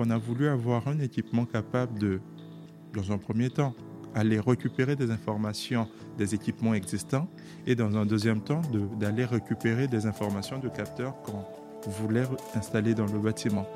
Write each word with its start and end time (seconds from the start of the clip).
on 0.00 0.08
a 0.08 0.16
voulu 0.16 0.48
avoir 0.48 0.88
un 0.88 0.98
équipement 0.98 1.44
capable 1.44 1.98
de, 1.98 2.20
dans 2.94 3.12
un 3.12 3.18
premier 3.18 3.50
temps, 3.50 3.74
aller 4.14 4.40
récupérer 4.40 4.96
des 4.96 5.10
informations 5.10 5.86
des 6.16 6.34
équipements 6.34 6.72
existants 6.72 7.28
et 7.66 7.74
dans 7.74 7.96
un 7.96 8.06
deuxième 8.06 8.40
temps 8.40 8.62
d'aller 8.98 9.26
récupérer 9.26 9.88
des 9.88 10.06
informations 10.06 10.58
de 10.58 10.68
capteurs 10.68 11.14
qu'on 11.22 11.44
voulait 11.90 12.24
installer 12.54 12.94
dans 12.94 13.06
le 13.06 13.18
bâtiment. 13.18 13.66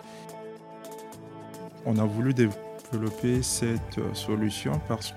On 1.85 1.99
a 1.99 2.05
voulu 2.05 2.33
développer 2.33 3.43
cette 3.43 3.99
euh, 3.99 4.15
solution 4.15 4.81
parce 4.89 5.15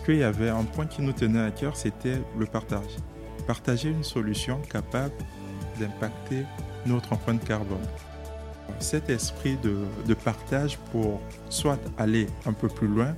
qu'il 0.00 0.16
y 0.16 0.22
avait 0.22 0.48
un 0.48 0.64
point 0.64 0.86
qui 0.86 1.02
nous 1.02 1.12
tenait 1.12 1.42
à 1.42 1.50
cœur, 1.50 1.76
c'était 1.76 2.22
le 2.38 2.46
partage. 2.46 2.96
Partager 3.46 3.90
une 3.90 4.04
solution 4.04 4.58
capable 4.70 5.14
d'impacter 5.78 6.44
notre 6.86 7.12
empreinte 7.12 7.44
carbone. 7.44 7.86
Cet 8.78 9.10
esprit 9.10 9.56
de, 9.62 10.14
partage 10.14 10.78
pour 10.92 11.20
soit 11.48 11.78
aller 11.98 12.26
un 12.46 12.52
peu 12.52 12.68
plus 12.68 12.88
loin 12.88 13.14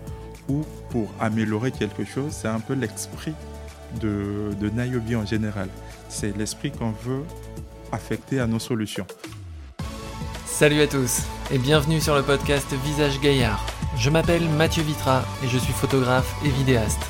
ou 0.48 0.62
pour 0.90 1.10
améliorer 1.20 1.70
quelque 1.70 2.04
chose, 2.04 2.32
c'est 2.32 2.48
un 2.48 2.60
peu 2.60 2.74
l'esprit 2.74 3.34
de, 4.00 4.50
de 4.60 5.16
en 5.16 5.26
général. 5.26 5.68
C'est 6.08 6.36
l'esprit 6.36 6.70
qu'on 6.72 6.90
veut 6.90 7.24
affecter 7.92 8.40
à 8.40 8.46
nos 8.46 8.58
solutions. 8.58 9.06
Salut 10.46 10.80
à 10.80 10.86
tous 10.86 11.22
et 11.50 11.58
bienvenue 11.58 12.00
sur 12.00 12.14
le 12.14 12.22
podcast 12.22 12.66
Visage 12.84 13.20
Gaillard. 13.20 13.64
Je 13.96 14.10
m'appelle 14.10 14.48
Mathieu 14.48 14.82
Vitra 14.82 15.22
et 15.44 15.48
je 15.48 15.58
suis 15.58 15.72
photographe 15.72 16.34
et 16.44 16.48
vidéaste. 16.48 17.00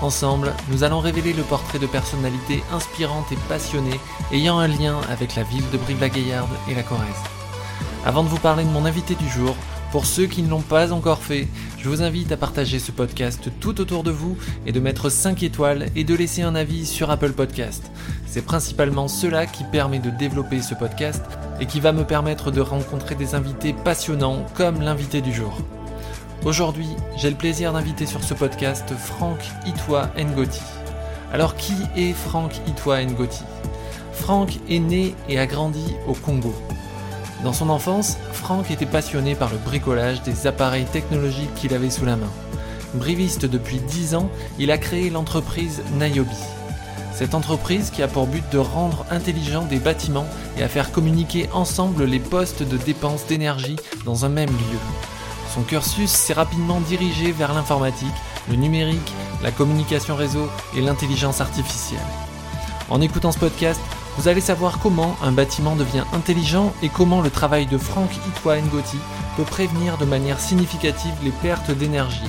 Ensemble, 0.00 0.54
nous 0.70 0.84
allons 0.84 1.00
révéler 1.00 1.32
le 1.32 1.42
portrait 1.42 1.80
de 1.80 1.86
personnalités 1.86 2.62
inspirantes 2.72 3.32
et 3.32 3.38
passionnées 3.48 3.98
ayant 4.32 4.58
un 4.58 4.68
lien 4.68 5.00
avec 5.10 5.34
la 5.34 5.42
ville 5.42 5.68
de 5.72 5.78
Brive-la-Gaillarde 5.78 6.50
et 6.70 6.74
la 6.74 6.84
Corrèze. 6.84 7.37
Avant 8.04 8.22
de 8.22 8.28
vous 8.28 8.38
parler 8.38 8.64
de 8.64 8.70
mon 8.70 8.84
invité 8.84 9.14
du 9.14 9.28
jour, 9.28 9.54
pour 9.90 10.06
ceux 10.06 10.26
qui 10.26 10.42
ne 10.42 10.48
l'ont 10.48 10.62
pas 10.62 10.92
encore 10.92 11.18
fait, 11.18 11.48
je 11.78 11.88
vous 11.88 12.02
invite 12.02 12.30
à 12.32 12.36
partager 12.36 12.78
ce 12.78 12.92
podcast 12.92 13.50
tout 13.60 13.80
autour 13.80 14.02
de 14.02 14.10
vous 14.10 14.36
et 14.66 14.72
de 14.72 14.80
mettre 14.80 15.10
5 15.10 15.42
étoiles 15.42 15.88
et 15.96 16.04
de 16.04 16.14
laisser 16.14 16.42
un 16.42 16.54
avis 16.54 16.86
sur 16.86 17.10
Apple 17.10 17.32
Podcast. 17.32 17.90
C'est 18.26 18.44
principalement 18.44 19.08
cela 19.08 19.46
qui 19.46 19.64
permet 19.64 19.98
de 19.98 20.10
développer 20.10 20.62
ce 20.62 20.74
podcast 20.74 21.24
et 21.60 21.66
qui 21.66 21.80
va 21.80 21.92
me 21.92 22.04
permettre 22.04 22.50
de 22.50 22.60
rencontrer 22.60 23.14
des 23.14 23.34
invités 23.34 23.72
passionnants 23.72 24.46
comme 24.54 24.80
l'invité 24.80 25.20
du 25.20 25.32
jour. 25.32 25.58
Aujourd'hui, 26.44 26.88
j'ai 27.16 27.30
le 27.30 27.36
plaisir 27.36 27.72
d'inviter 27.72 28.06
sur 28.06 28.22
ce 28.22 28.34
podcast 28.34 28.94
Franck 28.96 29.40
Itwa 29.66 30.10
Ngoti. 30.18 30.62
Alors 31.32 31.56
qui 31.56 31.74
est 31.96 32.12
Franck 32.12 32.52
Itwa 32.68 33.04
Ngoti? 33.04 33.42
Franck 34.12 34.58
est 34.70 34.78
né 34.78 35.14
et 35.28 35.38
a 35.38 35.46
grandi 35.46 35.94
au 36.06 36.12
Congo. 36.12 36.54
Dans 37.44 37.52
son 37.52 37.70
enfance, 37.70 38.16
Franck 38.32 38.70
était 38.70 38.84
passionné 38.84 39.36
par 39.36 39.50
le 39.50 39.58
bricolage 39.58 40.22
des 40.22 40.48
appareils 40.48 40.86
technologiques 40.86 41.54
qu'il 41.54 41.72
avait 41.72 41.90
sous 41.90 42.04
la 42.04 42.16
main. 42.16 42.30
Briviste 42.94 43.44
depuis 43.44 43.78
10 43.78 44.16
ans, 44.16 44.28
il 44.58 44.72
a 44.72 44.78
créé 44.78 45.08
l'entreprise 45.08 45.82
Niobe. 46.00 46.26
Cette 47.14 47.34
entreprise 47.34 47.90
qui 47.90 48.02
a 48.02 48.08
pour 48.08 48.26
but 48.26 48.44
de 48.50 48.58
rendre 48.58 49.04
intelligents 49.10 49.64
des 49.64 49.78
bâtiments 49.78 50.26
et 50.56 50.62
à 50.62 50.68
faire 50.68 50.90
communiquer 50.90 51.48
ensemble 51.52 52.04
les 52.04 52.18
postes 52.18 52.62
de 52.62 52.76
dépenses 52.76 53.26
d'énergie 53.26 53.76
dans 54.04 54.24
un 54.24 54.28
même 54.28 54.50
lieu. 54.50 54.78
Son 55.54 55.62
cursus 55.62 56.10
s'est 56.10 56.32
rapidement 56.32 56.80
dirigé 56.80 57.30
vers 57.30 57.54
l'informatique, 57.54 58.08
le 58.48 58.56
numérique, 58.56 59.12
la 59.42 59.50
communication 59.52 60.16
réseau 60.16 60.48
et 60.76 60.80
l'intelligence 60.80 61.40
artificielle. 61.40 62.00
En 62.90 63.00
écoutant 63.00 63.32
ce 63.32 63.38
podcast, 63.38 63.80
vous 64.18 64.26
allez 64.26 64.40
savoir 64.40 64.80
comment 64.80 65.16
un 65.22 65.30
bâtiment 65.30 65.76
devient 65.76 66.02
intelligent 66.12 66.74
et 66.82 66.88
comment 66.88 67.20
le 67.20 67.30
travail 67.30 67.66
de 67.66 67.78
Franck 67.78 68.10
Itwa 68.26 68.60
Ngoti 68.60 68.98
peut 69.36 69.44
prévenir 69.44 69.96
de 69.96 70.04
manière 70.04 70.40
significative 70.40 71.14
les 71.22 71.30
pertes 71.30 71.70
d'énergie, 71.70 72.28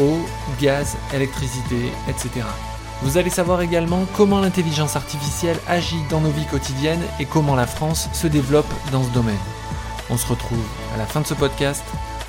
eau, 0.00 0.18
gaz, 0.58 0.96
électricité, 1.12 1.92
etc. 2.08 2.46
Vous 3.02 3.18
allez 3.18 3.28
savoir 3.28 3.60
également 3.60 4.06
comment 4.16 4.40
l'intelligence 4.40 4.96
artificielle 4.96 5.58
agit 5.68 6.00
dans 6.08 6.22
nos 6.22 6.30
vies 6.30 6.46
quotidiennes 6.46 7.04
et 7.20 7.26
comment 7.26 7.54
la 7.54 7.66
France 7.66 8.08
se 8.14 8.26
développe 8.26 8.72
dans 8.90 9.04
ce 9.04 9.10
domaine. 9.10 9.36
On 10.08 10.16
se 10.16 10.26
retrouve 10.26 10.64
à 10.94 10.96
la 10.96 11.04
fin 11.04 11.20
de 11.20 11.26
ce 11.26 11.34
podcast. 11.34 11.84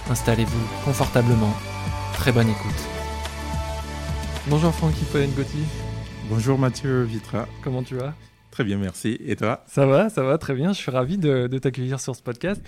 Installez-vous 0.09 0.67
confortablement. 0.83 1.53
Très 2.13 2.33
bonne 2.33 2.49
écoute. 2.49 2.83
Bonjour 4.47 4.73
Franck 4.73 5.01
Itwa 5.01 5.21
Ngoti. 5.21 5.63
Bonjour 6.29 6.59
Mathieu 6.59 7.03
Vitra. 7.03 7.47
Comment 7.63 7.83
tu 7.83 7.95
vas? 7.95 8.13
Très 8.51 8.63
bien, 8.63 8.77
merci. 8.77 9.17
Et 9.23 9.35
toi 9.35 9.63
Ça 9.67 9.85
va, 9.85 10.09
ça 10.09 10.23
va, 10.23 10.37
très 10.37 10.55
bien. 10.55 10.73
Je 10.73 10.77
suis 10.77 10.89
ravi 10.89 11.17
de, 11.17 11.47
t'accueillir 11.59 11.99
sur 11.99 12.15
ce 12.15 12.23
podcast 12.23 12.61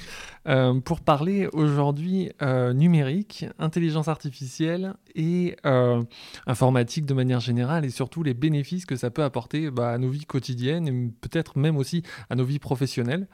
euh, 0.47 0.79
pour 0.79 0.99
parler 1.01 1.47
aujourd'hui 1.53 2.31
euh, 2.41 2.73
numérique, 2.73 3.45
intelligence 3.57 4.07
artificielle 4.07 4.93
et 5.15 5.55
euh, 5.65 6.03
informatique 6.45 7.05
de 7.05 7.13
manière 7.13 7.39
générale 7.39 7.85
et 7.85 7.89
surtout 7.89 8.23
les 8.23 8.33
bénéfices 8.33 8.85
que 8.85 8.95
ça 8.95 9.09
peut 9.09 9.23
apporter 9.23 9.71
bah, 9.71 9.91
à 9.91 9.97
nos 9.97 10.09
vies 10.09 10.25
quotidiennes 10.25 10.87
et 10.87 11.11
peut-être 11.21 11.57
même 11.57 11.77
aussi 11.77 12.03
à 12.29 12.35
nos 12.35 12.43
vies 12.43 12.59
professionnelles. 12.59 13.27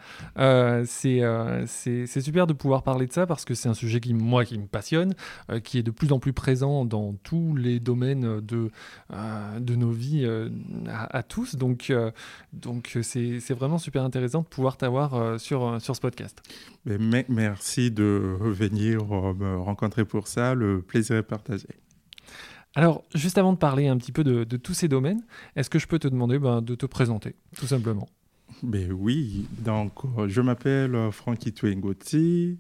c'est 0.86 2.22
super 2.22 2.48
de 2.48 2.54
pouvoir 2.54 2.84
parler 2.84 3.08
de 3.08 3.14
ça 3.14 3.26
parce 3.26 3.44
que 3.44 3.54
c'est 3.54 3.70
un 3.70 3.74
sujet 3.74 4.00
qui, 4.00 4.14
moi, 4.14 4.46
qui 4.46 4.58
me 4.58 4.68
passionne, 4.68 5.14
qui 5.64 5.80
est 5.80 5.84
de 5.84 5.92
plus 5.92 6.14
en 6.14 6.20
plus 6.20 6.34
présent 6.34 6.86
dans 6.86 7.14
tous 7.24 7.56
les 7.56 7.80
domaines 7.80 8.40
de, 8.42 8.72
de 9.60 9.76
nos 9.76 9.92
vies 9.92 10.26
à, 10.88 11.18
à, 11.18 11.24
tous. 11.24 11.56
Donc, 11.56 11.92
donc 12.54 12.94
euh, 12.96 13.04
c'est 13.04 13.54
vraiment 13.54 13.78
super 13.78 14.04
intéressant 14.04 14.42
de 14.42 14.48
pouvoir 14.48 14.78
t'avoir 14.78 15.14
euh, 15.14 15.38
sur, 15.38 15.66
euh, 15.66 15.80
sur 15.80 15.96
ce 15.96 16.02
podcast. 16.02 16.42
merci 16.86 17.92
de 17.92 18.38
venir 18.40 19.06
me 19.06 19.58
rencontrer 19.58 20.06
pour 20.06 20.28
ça. 20.28 20.54
Le 20.56 20.82
plaisir 20.82 21.18
est 21.18 21.24
partagé. 21.24 21.68
Alors, 22.76 23.04
juste 23.14 23.38
avant 23.38 23.54
de 23.54 23.58
parler 23.58 23.88
un 23.88 23.98
petit 23.98 24.12
peu 24.12 24.24
de, 24.24 24.44
tous 24.58 24.74
ces 24.74 24.88
domaines, 24.88 25.24
est-ce 25.56 25.70
que 25.70 25.80
je 25.80 25.88
peux 25.88 26.00
te 26.00 26.08
demander 26.08 26.40
ben, 26.40 26.62
de 26.62 26.76
te 26.76 26.86
présenter, 26.86 27.36
tout 27.56 27.68
simplement? 27.68 28.10
Ben 28.64 28.92
Oui, 28.92 29.48
donc 29.60 29.94
je 30.28 30.42
m'appelle 30.42 31.10
Francky 31.12 31.54
Twengoti. 31.54 32.60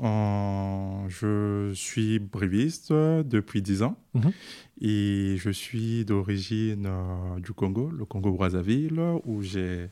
Je 0.00 1.72
suis 1.74 2.18
briviste 2.18 2.92
depuis 2.92 3.62
10 3.62 3.82
ans. 3.82 3.96
Mhm. 4.14 4.32
Et 4.80 5.36
je 5.38 5.50
suis 5.50 6.04
d'origine 6.04 6.86
euh, 6.86 7.40
du 7.40 7.52
Congo, 7.52 7.90
le 7.90 8.04
Congo-Brazzaville, 8.04 9.00
où 9.24 9.42
j'ai 9.42 9.90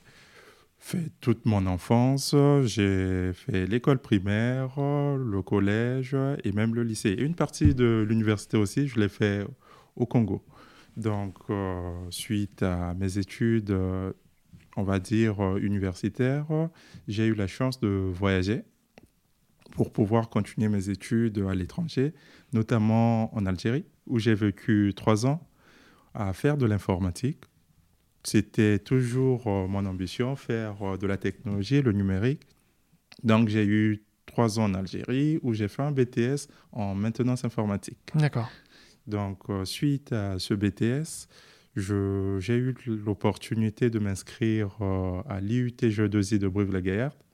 fait 0.79 1.11
toute 1.21 1.45
mon 1.45 1.67
enfance. 1.67 2.35
J'ai 2.65 3.33
fait 3.33 3.67
l'école 3.67 3.99
primaire, 3.99 4.77
le 4.79 5.43
collège 5.43 6.17
et 6.45 6.53
même 6.53 6.75
le 6.75 6.85
lycée. 6.85 7.15
une 7.19 7.35
partie 7.35 7.75
de 7.75 8.05
l'université 8.09 8.57
aussi, 8.57 8.87
je 8.87 9.01
l'ai 9.01 9.09
fait 9.09 9.45
au 9.97 10.07
Congo. 10.07 10.45
Donc, 10.97 11.35
euh, 11.51 11.93
suite 12.11 12.63
à 12.63 12.95
mes 12.95 13.19
études, 13.19 13.77
on 14.77 14.83
va 14.83 14.99
dire, 14.99 15.57
universitaires, 15.57 16.47
j'ai 17.09 17.27
eu 17.27 17.35
la 17.35 17.47
chance 17.47 17.81
de 17.81 17.89
voyager 17.89 18.63
pour 19.77 19.93
pouvoir 19.93 20.31
continuer 20.31 20.69
mes 20.69 20.89
études 20.89 21.39
à 21.49 21.55
l'étranger, 21.55 22.15
notamment 22.55 23.35
en 23.37 23.45
Algérie 23.45 23.85
où 24.07 24.19
j'ai 24.19 24.35
vécu 24.35 24.95
trois 24.97 25.27
ans 25.27 25.47
à 26.15 26.33
faire 26.33 26.57
de 26.57 26.65
l'informatique. 26.65 27.45
C'était 28.25 28.79
toujours 28.79 29.47
euh, 29.47 29.67
mon 29.67 29.85
ambition, 29.85 30.35
faire 30.35 30.83
euh, 30.83 30.97
de 30.97 31.07
la 31.07 31.19
technologie, 31.19 31.83
le 31.83 31.93
numérique. 31.93 32.43
Donc 33.23 33.49
j'ai 33.49 33.67
eu 33.67 34.03
trois 34.25 34.59
ans 34.59 34.65
en 34.65 34.75
Algérie 34.75 35.39
où 35.43 35.53
j'ai 35.53 35.69
fait 35.69 35.83
un 35.83 35.93
BTS 35.93 36.49
en 36.73 36.95
maintenance 36.95 37.45
informatique. 37.45 37.99
D'accord. 38.15 38.49
Donc 39.07 39.51
euh, 39.51 39.67
suite 39.67 40.11
à 40.13 40.39
ce 40.39 40.55
BTS, 40.55 41.29
j'ai 41.77 42.57
eu 42.57 42.75
l'opportunité 42.87 43.91
de 43.91 43.99
m'inscrire 43.99 44.71
à 45.29 45.41
l'IUT 45.43 45.77
G2I 45.79 46.39
de 46.39 46.49
Brive-la-Gaillarde 46.49 47.26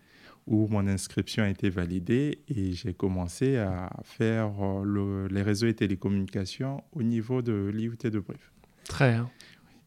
où 0.47 0.67
mon 0.69 0.87
inscription 0.87 1.45
a 1.45 1.49
été 1.49 1.71
validée 1.71 2.41
et 2.49 2.73
j'ai 2.73 2.95
commencé 2.95 3.57
à 3.57 3.91
faire 4.03 4.51
euh, 4.61 5.29
les 5.31 5.43
réseaux 5.43 5.69
et 5.69 5.75
télécommunications 5.75 6.83
au 6.93 7.03
niveau 7.03 7.43
de 7.43 7.71
l'IUT 7.73 7.99
de 8.03 8.19
Brive. 8.19 8.51
Très 8.85 9.13
bien. 9.13 9.31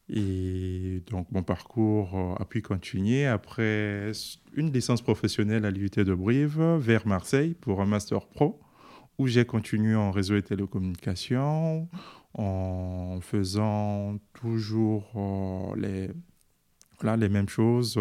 Et 0.08 1.02
donc 1.10 1.32
mon 1.32 1.44
parcours 1.44 2.16
euh, 2.16 2.42
a 2.42 2.46
pu 2.46 2.62
continuer 2.62 3.26
après 3.26 4.12
une 4.54 4.72
licence 4.72 5.02
professionnelle 5.02 5.66
à 5.66 5.72
l'IUT 5.72 5.90
de 5.98 6.14
Brive 6.14 6.62
vers 6.80 7.06
Marseille 7.08 7.54
pour 7.54 7.82
un 7.82 7.86
master 7.86 8.28
pro 8.28 8.60
où 9.18 9.28
j'ai 9.28 9.46
continué 9.46 9.96
en 9.96 10.12
réseau 10.12 10.36
et 10.36 10.44
télécommunications 10.44 11.90
en 12.34 13.20
faisant 13.22 14.18
toujours 14.34 15.12
euh, 15.16 15.76
les, 15.80 16.12
voilà, 17.00 17.18
les 17.18 17.30
mêmes 17.30 17.50
choses 17.50 17.98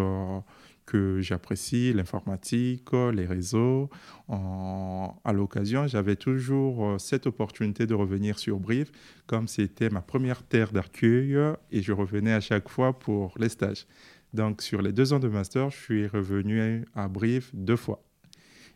que 0.87 1.21
j'apprécie, 1.21 1.93
l'informatique, 1.93 2.91
les 2.93 3.27
réseaux. 3.27 3.91
à 4.29 5.33
l'occasion, 5.33 5.87
j'avais 5.87 6.17
toujours 6.17 6.87
euh, 6.87 6.99
cette 6.99 7.27
opportunité 7.27 7.87
de 7.87 7.95
revenir 7.95 8.39
sur 8.39 8.59
Brive, 8.59 8.91
comme 9.27 9.49
c'était 9.49 9.91
ma 9.91 10.01
première 10.01 10.43
terre 10.43 10.73
d'accueil, 10.73 11.37
et 11.71 11.83
je 11.83 11.93
revenais 11.93 12.33
à 12.33 12.41
chaque 12.41 12.69
fois 12.69 12.99
pour 12.99 13.35
les 13.39 13.49
stages. 13.49 13.87
Donc, 14.33 14.63
sur 14.63 14.83
les 14.83 14.93
deux 14.93 15.13
ans 15.13 15.21
de 15.21 15.29
master, 15.29 15.71
je 15.71 15.77
suis 15.77 16.07
revenu 16.07 16.85
à 16.95 17.09
Brive 17.09 17.51
deux 17.55 17.77
fois. 17.77 18.03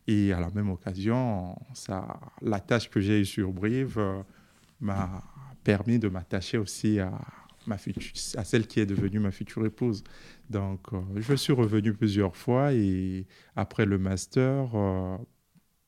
Et 0.07 0.33
à 0.33 0.41
la 0.41 0.51
même 0.51 0.71
occasion, 0.71 1.57
ça, 1.75 2.19
la 2.41 2.61
tâche 2.61 2.89
que 2.89 3.01
j'ai 3.01 3.21
eue 3.21 3.27
sur 3.27 3.53
Brive 3.53 4.01
m'a 4.81 5.23
permis 5.65 5.99
de 5.99 6.09
m'attacher 6.09 6.57
aussi 6.57 6.99
à, 7.01 7.13
ma 7.67 7.77
à 8.37 8.45
celle 8.45 8.67
qui 8.67 8.81
est 8.81 8.87
devenue 8.87 9.19
ma 9.19 9.31
future 9.31 9.65
épouse. 9.67 10.03
Donc, 10.51 10.89
je 11.17 11.35
suis 11.35 11.53
revenu 11.53 11.93
plusieurs 11.93 12.37
fois 12.37 12.73
et 12.73 13.27
après 13.55 13.85
le 13.85 13.99
master, 13.99 14.75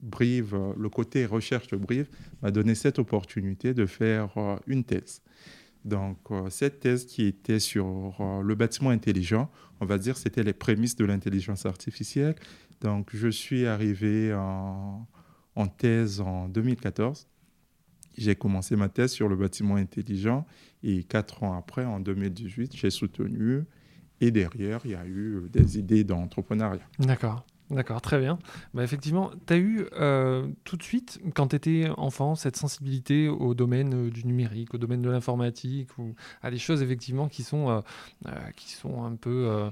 Brive, 0.02 0.56
le 0.76 0.88
côté 0.88 1.26
recherche 1.26 1.68
de 1.68 1.76
Brive 1.76 2.08
m'a 2.42 2.50
donné 2.50 2.74
cette 2.74 2.98
opportunité 2.98 3.74
de 3.74 3.86
faire 3.86 4.36
euh, 4.38 4.56
une 4.66 4.84
thèse. 4.84 5.22
Donc, 5.84 6.18
euh, 6.30 6.48
cette 6.50 6.80
thèse 6.80 7.06
qui 7.06 7.24
était 7.24 7.58
sur 7.58 8.16
euh, 8.20 8.42
le 8.42 8.54
bâtiment 8.54 8.90
intelligent, 8.90 9.50
on 9.80 9.86
va 9.86 9.98
dire, 9.98 10.16
c'était 10.16 10.42
les 10.42 10.52
prémices 10.52 10.96
de 10.96 11.04
l'intelligence 11.04 11.66
artificielle. 11.66 12.34
Donc, 12.80 13.10
je 13.12 13.28
suis 13.28 13.66
arrivé 13.66 14.32
en 14.34 15.06
thèse 15.76 16.20
en 16.20 16.48
2014. 16.48 17.28
J'ai 18.16 18.34
commencé 18.34 18.76
ma 18.76 18.88
thèse 18.88 19.12
sur 19.12 19.28
le 19.28 19.36
bâtiment 19.36 19.76
intelligent 19.76 20.46
et 20.82 21.04
quatre 21.04 21.42
ans 21.42 21.56
après, 21.56 21.84
en 21.84 22.00
2018, 22.00 22.74
j'ai 22.74 22.90
soutenu. 22.90 23.64
Et 24.20 24.30
derrière, 24.30 24.80
il 24.84 24.90
y 24.90 24.94
a 24.94 25.06
eu 25.06 25.48
des 25.50 25.78
idées 25.78 26.04
d'entrepreneuriat. 26.04 26.80
D'accord. 26.98 27.44
D'accord, 27.70 28.00
très 28.00 28.18
bien. 28.18 28.38
Bah, 28.74 28.82
effectivement, 28.82 29.30
tu 29.46 29.52
as 29.54 29.56
eu 29.56 29.86
euh, 29.92 30.48
tout 30.64 30.76
de 30.76 30.82
suite, 30.82 31.20
quand 31.34 31.48
tu 31.48 31.56
étais 31.56 31.88
enfant, 31.96 32.34
cette 32.34 32.56
sensibilité 32.56 33.28
au 33.28 33.54
domaine 33.54 33.94
euh, 33.94 34.10
du 34.10 34.26
numérique, 34.26 34.74
au 34.74 34.78
domaine 34.78 35.02
de 35.02 35.08
l'informatique, 35.08 35.96
ou 35.96 36.16
à 36.42 36.50
des 36.50 36.58
choses 36.58 36.82
effectivement 36.82 37.28
qui 37.28 37.44
sont, 37.44 37.70
euh, 38.26 38.30
qui 38.56 38.72
sont 38.72 39.04
un 39.04 39.14
peu 39.14 39.70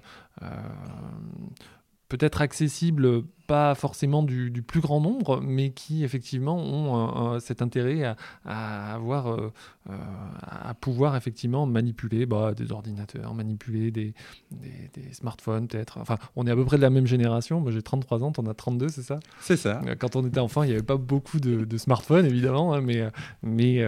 peut-être 2.08 2.40
accessibles, 2.40 3.22
pas 3.46 3.74
forcément 3.74 4.22
du, 4.22 4.62
plus 4.62 4.80
grand 4.80 5.00
nombre, 5.00 5.40
mais 5.42 5.70
qui 5.70 6.04
effectivement 6.04 6.56
ont 6.58 7.40
cet 7.40 7.62
intérêt 7.62 8.14
à, 8.44 8.94
avoir, 8.94 9.28
euh, 9.28 9.52
euh, 9.88 9.94
à 10.42 10.74
pouvoir 10.74 11.16
effectivement 11.16 11.66
manipuler 11.66 12.26
bah, 12.26 12.52
des 12.54 12.72
ordinateurs, 12.72 13.34
manipuler 13.34 13.90
des, 13.90 14.14
des, 14.50 15.12
smartphones 15.12 15.68
peut-être. 15.68 15.98
Enfin, 15.98 16.18
on 16.36 16.46
est 16.46 16.50
à 16.50 16.56
peu 16.56 16.64
près 16.64 16.76
de 16.76 16.82
la 16.82 16.90
même 16.90 17.06
génération. 17.06 17.60
Moi 17.60 17.72
j'ai 17.72 17.82
33 17.82 18.22
ans, 18.22 18.32
tu 18.32 18.40
en 18.40 18.46
as 18.46 18.54
32, 18.54 18.88
c'est 18.88 19.02
ça? 19.02 19.20
C'est 19.40 19.56
ça. 19.56 19.80
Euh, 19.86 19.94
quand 19.98 20.16
on 20.16 20.26
était 20.26 20.40
enfant, 20.40 20.62
il 20.62 20.66
n'y 20.68 20.72
avait 20.72 20.82
pas 20.82 20.96
beaucoup 20.96 21.40
de, 21.40 21.78
smartphones 21.78 22.26
évidemment, 22.26 22.74
hein, 22.74 22.80
mais, 22.80 23.02
mais 23.42 23.86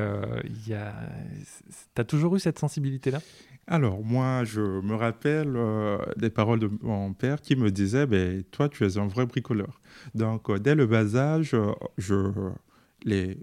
tu 0.65 0.75
as 0.75 2.05
toujours 2.05 2.37
eu 2.37 2.41
cette 2.41 2.59
sensibilité-là? 2.59 3.21
Alors, 3.73 4.03
moi, 4.03 4.43
je 4.43 4.61
me 4.61 4.97
rappelle 4.97 5.53
euh, 5.55 5.97
des 6.17 6.29
paroles 6.29 6.59
de 6.59 6.69
mon 6.83 7.13
père 7.13 7.41
qui 7.41 7.55
me 7.55 7.71
disait 7.71 8.05
ben, 8.05 8.43
Toi, 8.51 8.69
tu 8.69 8.85
es 8.85 8.99
un 8.99 9.07
vrai 9.07 9.27
bricoleur. 9.27 9.81
Donc, 10.13 10.51
euh, 10.51 10.59
dès 10.59 10.75
le 10.75 10.87
bas 10.87 11.15
âge, 11.15 11.55
euh, 11.55 11.71
je, 11.97 12.33
les, 13.05 13.39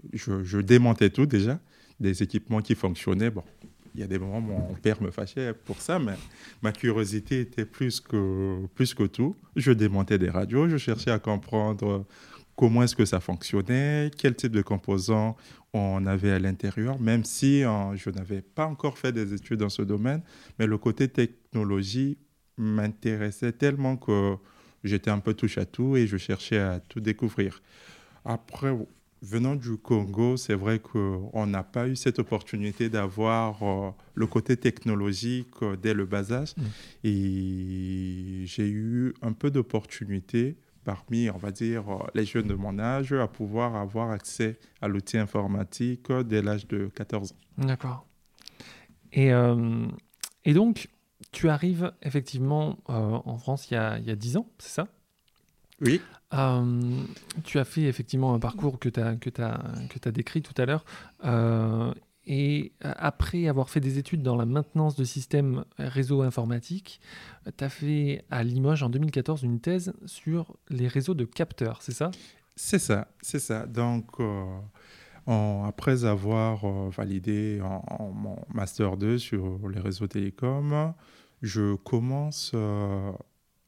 démontais 0.62 1.08
tout 1.08 1.24
déjà, 1.24 1.58
des 1.98 2.22
équipements 2.22 2.60
qui 2.60 2.74
fonctionnaient. 2.74 3.30
Bon, 3.30 3.42
il 3.94 4.02
y 4.02 4.04
a 4.04 4.06
des 4.06 4.18
moments 4.18 4.36
où 4.36 4.68
mon 4.68 4.74
père 4.74 5.02
me 5.02 5.10
fâchait 5.10 5.54
pour 5.54 5.80
ça, 5.80 5.98
mais 5.98 6.12
ma 6.60 6.72
curiosité 6.72 7.40
était 7.40 7.64
plus 7.64 7.98
que, 7.98 8.66
plus 8.74 8.92
que 8.92 9.04
tout. 9.04 9.34
Je 9.56 9.72
démontais 9.72 10.18
des 10.18 10.28
radios, 10.28 10.68
je 10.68 10.76
cherchais 10.76 11.10
à 11.10 11.18
comprendre 11.18 12.04
comment 12.58 12.82
est-ce 12.82 12.96
que 12.96 13.04
ça 13.04 13.20
fonctionnait, 13.20 14.10
quel 14.18 14.34
type 14.34 14.50
de 14.50 14.62
composants 14.62 15.36
on 15.72 16.04
avait 16.06 16.32
à 16.32 16.40
l'intérieur, 16.40 17.00
même 17.00 17.22
si 17.22 17.62
euh, 17.62 17.94
je 17.94 18.10
n'avais 18.10 18.42
pas 18.42 18.66
encore 18.66 18.98
fait 18.98 19.12
des 19.12 19.32
études 19.32 19.60
dans 19.60 19.68
ce 19.68 19.82
domaine, 19.82 20.22
mais 20.58 20.66
le 20.66 20.76
côté 20.76 21.06
technologie 21.06 22.18
m'intéressait 22.56 23.52
tellement 23.52 23.96
que 23.96 24.34
j'étais 24.82 25.10
un 25.10 25.20
peu 25.20 25.34
touche 25.34 25.56
à 25.56 25.66
tout 25.66 25.96
et 25.96 26.08
je 26.08 26.16
cherchais 26.16 26.58
à 26.58 26.80
tout 26.80 26.98
découvrir. 26.98 27.62
Après, 28.24 28.76
venant 29.22 29.54
du 29.54 29.76
Congo, 29.76 30.36
c'est 30.36 30.54
vrai 30.54 30.80
qu'on 30.80 31.46
n'a 31.46 31.62
pas 31.62 31.86
eu 31.86 31.94
cette 31.94 32.18
opportunité 32.18 32.88
d'avoir 32.88 33.62
euh, 33.62 33.90
le 34.16 34.26
côté 34.26 34.56
technologique 34.56 35.62
euh, 35.62 35.76
dès 35.76 35.94
le 35.94 36.06
bas 36.06 36.32
âge. 36.32 36.56
Mmh. 36.56 36.62
Et 37.04 38.42
j'ai 38.46 38.68
eu 38.68 39.14
un 39.22 39.32
peu 39.32 39.52
d'opportunités 39.52 40.56
parmi, 40.88 41.28
on 41.28 41.36
va 41.36 41.50
dire, 41.50 41.84
euh, 41.90 42.06
les 42.14 42.24
jeunes 42.24 42.46
de 42.46 42.54
mon 42.54 42.78
âge 42.78 43.12
à 43.12 43.28
pouvoir 43.28 43.76
avoir 43.76 44.10
accès 44.10 44.58
à 44.80 44.88
l'outil 44.88 45.18
informatique 45.18 46.10
dès 46.24 46.40
l'âge 46.40 46.66
de 46.66 46.86
14 46.86 47.32
ans. 47.32 47.36
D'accord. 47.58 48.06
Et, 49.12 49.30
euh, 49.34 49.86
et 50.46 50.54
donc, 50.54 50.88
tu 51.30 51.50
arrives 51.50 51.92
effectivement 52.00 52.78
euh, 52.88 53.18
en 53.22 53.36
France 53.36 53.70
il 53.70 53.74
y, 53.74 53.76
a, 53.76 53.98
il 53.98 54.06
y 54.06 54.10
a 54.10 54.16
10 54.16 54.38
ans, 54.38 54.48
c'est 54.56 54.70
ça? 54.70 54.88
Oui. 55.82 56.00
tu 57.44 57.58
as 57.58 57.64
fait 57.66 57.82
effectivement 57.82 58.32
un 58.32 58.38
parcours 58.38 58.78
que 58.78 58.88
tu 58.88 58.98
as, 58.98 59.16
que 59.16 59.28
as, 59.42 59.60
que 59.90 60.08
as 60.08 60.10
décrit 60.10 60.40
tout 60.40 60.54
à 60.56 60.64
l'heure. 60.64 60.86
Et 62.30 62.72
euh, 62.84 62.92
après 62.96 63.48
avoir 63.48 63.70
fait 63.70 63.80
des 63.80 63.98
études 63.98 64.22
dans 64.22 64.36
la 64.36 64.44
maintenance 64.44 64.94
de 64.96 65.04
systèmes 65.04 65.64
réseau 65.78 66.20
informatique, 66.20 67.00
tu 67.56 67.64
as 67.64 67.70
fait 67.70 68.24
à 68.30 68.44
Limoges 68.44 68.82
en 68.82 68.90
2014 68.90 69.42
une 69.42 69.60
thèse 69.60 69.94
sur 70.04 70.54
les 70.68 70.88
réseaux 70.88 71.14
de 71.14 71.24
capteurs, 71.24 71.80
c'est 71.80 71.92
ça? 71.92 72.10
C'est 72.54 72.78
ça, 72.78 73.08
c'est 73.22 73.38
ça. 73.38 73.66
Donc, 73.66 74.20
euh, 74.20 74.44
après 75.26 76.04
avoir 76.04 76.66
euh, 76.66 76.90
validé 76.90 77.60
en, 77.62 78.10
mon 78.12 78.36
Master 78.52 78.98
2 78.98 79.16
sur 79.16 79.66
les 79.70 79.80
réseaux 79.80 80.06
télécoms, 80.06 80.92
je 81.40 81.76
commence 81.76 82.52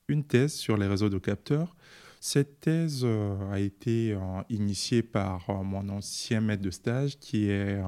une 0.08 0.24
thèse 0.24 0.52
sur 0.52 0.76
les 0.76 0.86
réseaux 0.86 1.08
de 1.08 1.18
capteurs 1.18 1.76
cette 2.22 2.60
thèse 2.60 3.00
euh, 3.02 3.50
a 3.50 3.58
été 3.58 4.12
euh, 4.12 4.18
initiée 4.50 5.02
par 5.02 5.48
euh, 5.48 5.62
mon 5.62 5.88
ancien 5.88 6.42
maître 6.42 6.60
de 6.60 6.70
stage, 6.70 7.18
qui 7.18 7.48
est 7.48 7.80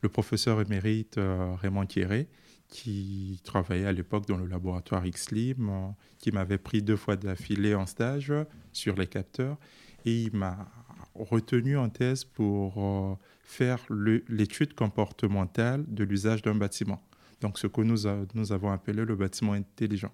le 0.00 0.08
professeur 0.08 0.60
émérite 0.60 1.18
Raymond 1.60 1.86
Thierry, 1.86 2.28
qui 2.68 3.40
travaillait 3.42 3.86
à 3.86 3.92
l'époque 3.92 4.26
dans 4.28 4.36
le 4.36 4.46
laboratoire 4.46 5.02
XLIM, 5.02 5.92
qui 6.18 6.30
m'avait 6.30 6.58
pris 6.58 6.82
deux 6.82 6.96
fois 6.96 7.16
d'affilée 7.16 7.74
en 7.74 7.86
stage 7.86 8.32
sur 8.72 8.94
les 8.94 9.08
capteurs. 9.08 9.58
Et 10.04 10.22
il 10.22 10.36
m'a 10.36 10.68
retenu 11.14 11.76
en 11.76 11.88
thèse 11.88 12.24
pour 12.24 13.18
faire 13.42 13.80
l'étude 14.28 14.74
comportementale 14.74 15.84
de 15.88 16.04
l'usage 16.04 16.42
d'un 16.42 16.54
bâtiment. 16.54 17.02
Donc, 17.40 17.58
ce 17.58 17.66
que 17.66 17.80
nous, 17.80 18.06
avons 18.52 18.70
appelé 18.70 19.04
le 19.04 19.16
bâtiment 19.16 19.52
intelligent. 19.52 20.12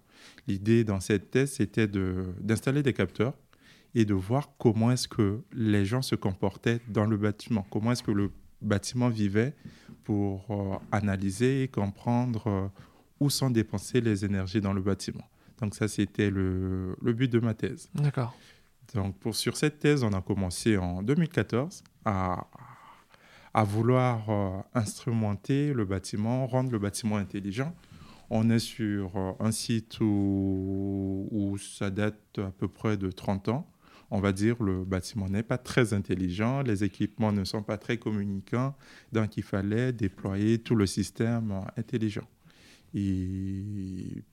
L'idée 0.48 0.82
dans 0.82 1.00
cette 1.00 1.30
thèse, 1.30 1.52
c'était 1.52 1.86
d'installer 1.86 2.82
des 2.82 2.92
capteurs 2.92 3.34
et 3.94 4.04
de 4.04 4.14
voir 4.14 4.50
comment 4.58 4.92
est-ce 4.92 5.08
que 5.08 5.42
les 5.52 5.84
gens 5.84 6.02
se 6.02 6.14
comportaient 6.14 6.80
dans 6.88 7.06
le 7.06 7.16
bâtiment, 7.16 7.66
comment 7.70 7.92
est-ce 7.92 8.02
que 8.02 8.12
le 8.12 8.30
bâtiment 8.62 9.08
vivait 9.08 9.54
pour 10.04 10.46
euh, 10.50 10.76
analyser 10.92 11.62
et 11.64 11.68
comprendre 11.68 12.46
euh, 12.46 12.68
où 13.18 13.30
sont 13.30 13.50
dépensées 13.50 14.00
les 14.00 14.24
énergies 14.24 14.60
dans 14.60 14.72
le 14.72 14.82
bâtiment. 14.82 15.28
Donc 15.60 15.74
ça, 15.74 15.88
c'était 15.88 16.30
le, 16.30 16.96
le, 17.02 17.12
but 17.12 17.30
de 17.30 17.38
ma 17.38 17.54
thèse. 17.54 17.90
D'accord. 17.94 18.34
Donc 18.94 19.18
pour, 19.18 19.34
sur 19.34 19.56
cette 19.56 19.78
thèse, 19.78 20.02
on 20.02 20.12
a 20.12 20.22
commencé 20.22 20.76
en 20.76 21.02
2014 21.02 21.82
à, 22.04 22.46
à 23.52 23.64
vouloir 23.64 24.30
euh, 24.30 24.60
instrumenter 24.74 25.72
le 25.72 25.84
bâtiment, 25.84 26.46
rendre 26.46 26.70
le 26.70 26.78
bâtiment 26.78 27.16
intelligent. 27.16 27.74
On 28.30 28.48
est 28.48 28.60
sur 28.60 29.36
un 29.40 29.50
site 29.50 29.98
où, 30.00 31.28
où 31.32 31.58
ça 31.58 31.90
date 31.90 32.38
à 32.38 32.52
peu 32.52 32.68
près 32.68 32.96
de 32.96 33.10
30 33.10 33.48
ans 33.48 33.66
on 34.10 34.20
va 34.20 34.32
dire, 34.32 34.62
le 34.62 34.84
bâtiment 34.84 35.28
n'est 35.28 35.42
pas 35.42 35.58
très 35.58 35.94
intelligent, 35.94 36.62
les 36.62 36.82
équipements 36.84 37.32
ne 37.32 37.44
sont 37.44 37.62
pas 37.62 37.78
très 37.78 37.96
communicants, 37.96 38.74
donc 39.12 39.36
il 39.36 39.42
fallait 39.42 39.92
déployer 39.92 40.58
tout 40.58 40.74
le 40.74 40.86
système 40.86 41.64
intelligent. 41.76 42.28
Et 42.92 44.24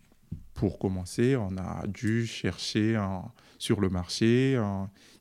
pour 0.53 0.79
commencer, 0.79 1.35
on 1.35 1.55
a 1.57 1.85
dû 1.87 2.25
chercher 2.25 2.99
sur 3.59 3.79
le 3.79 3.89
marché 3.89 4.59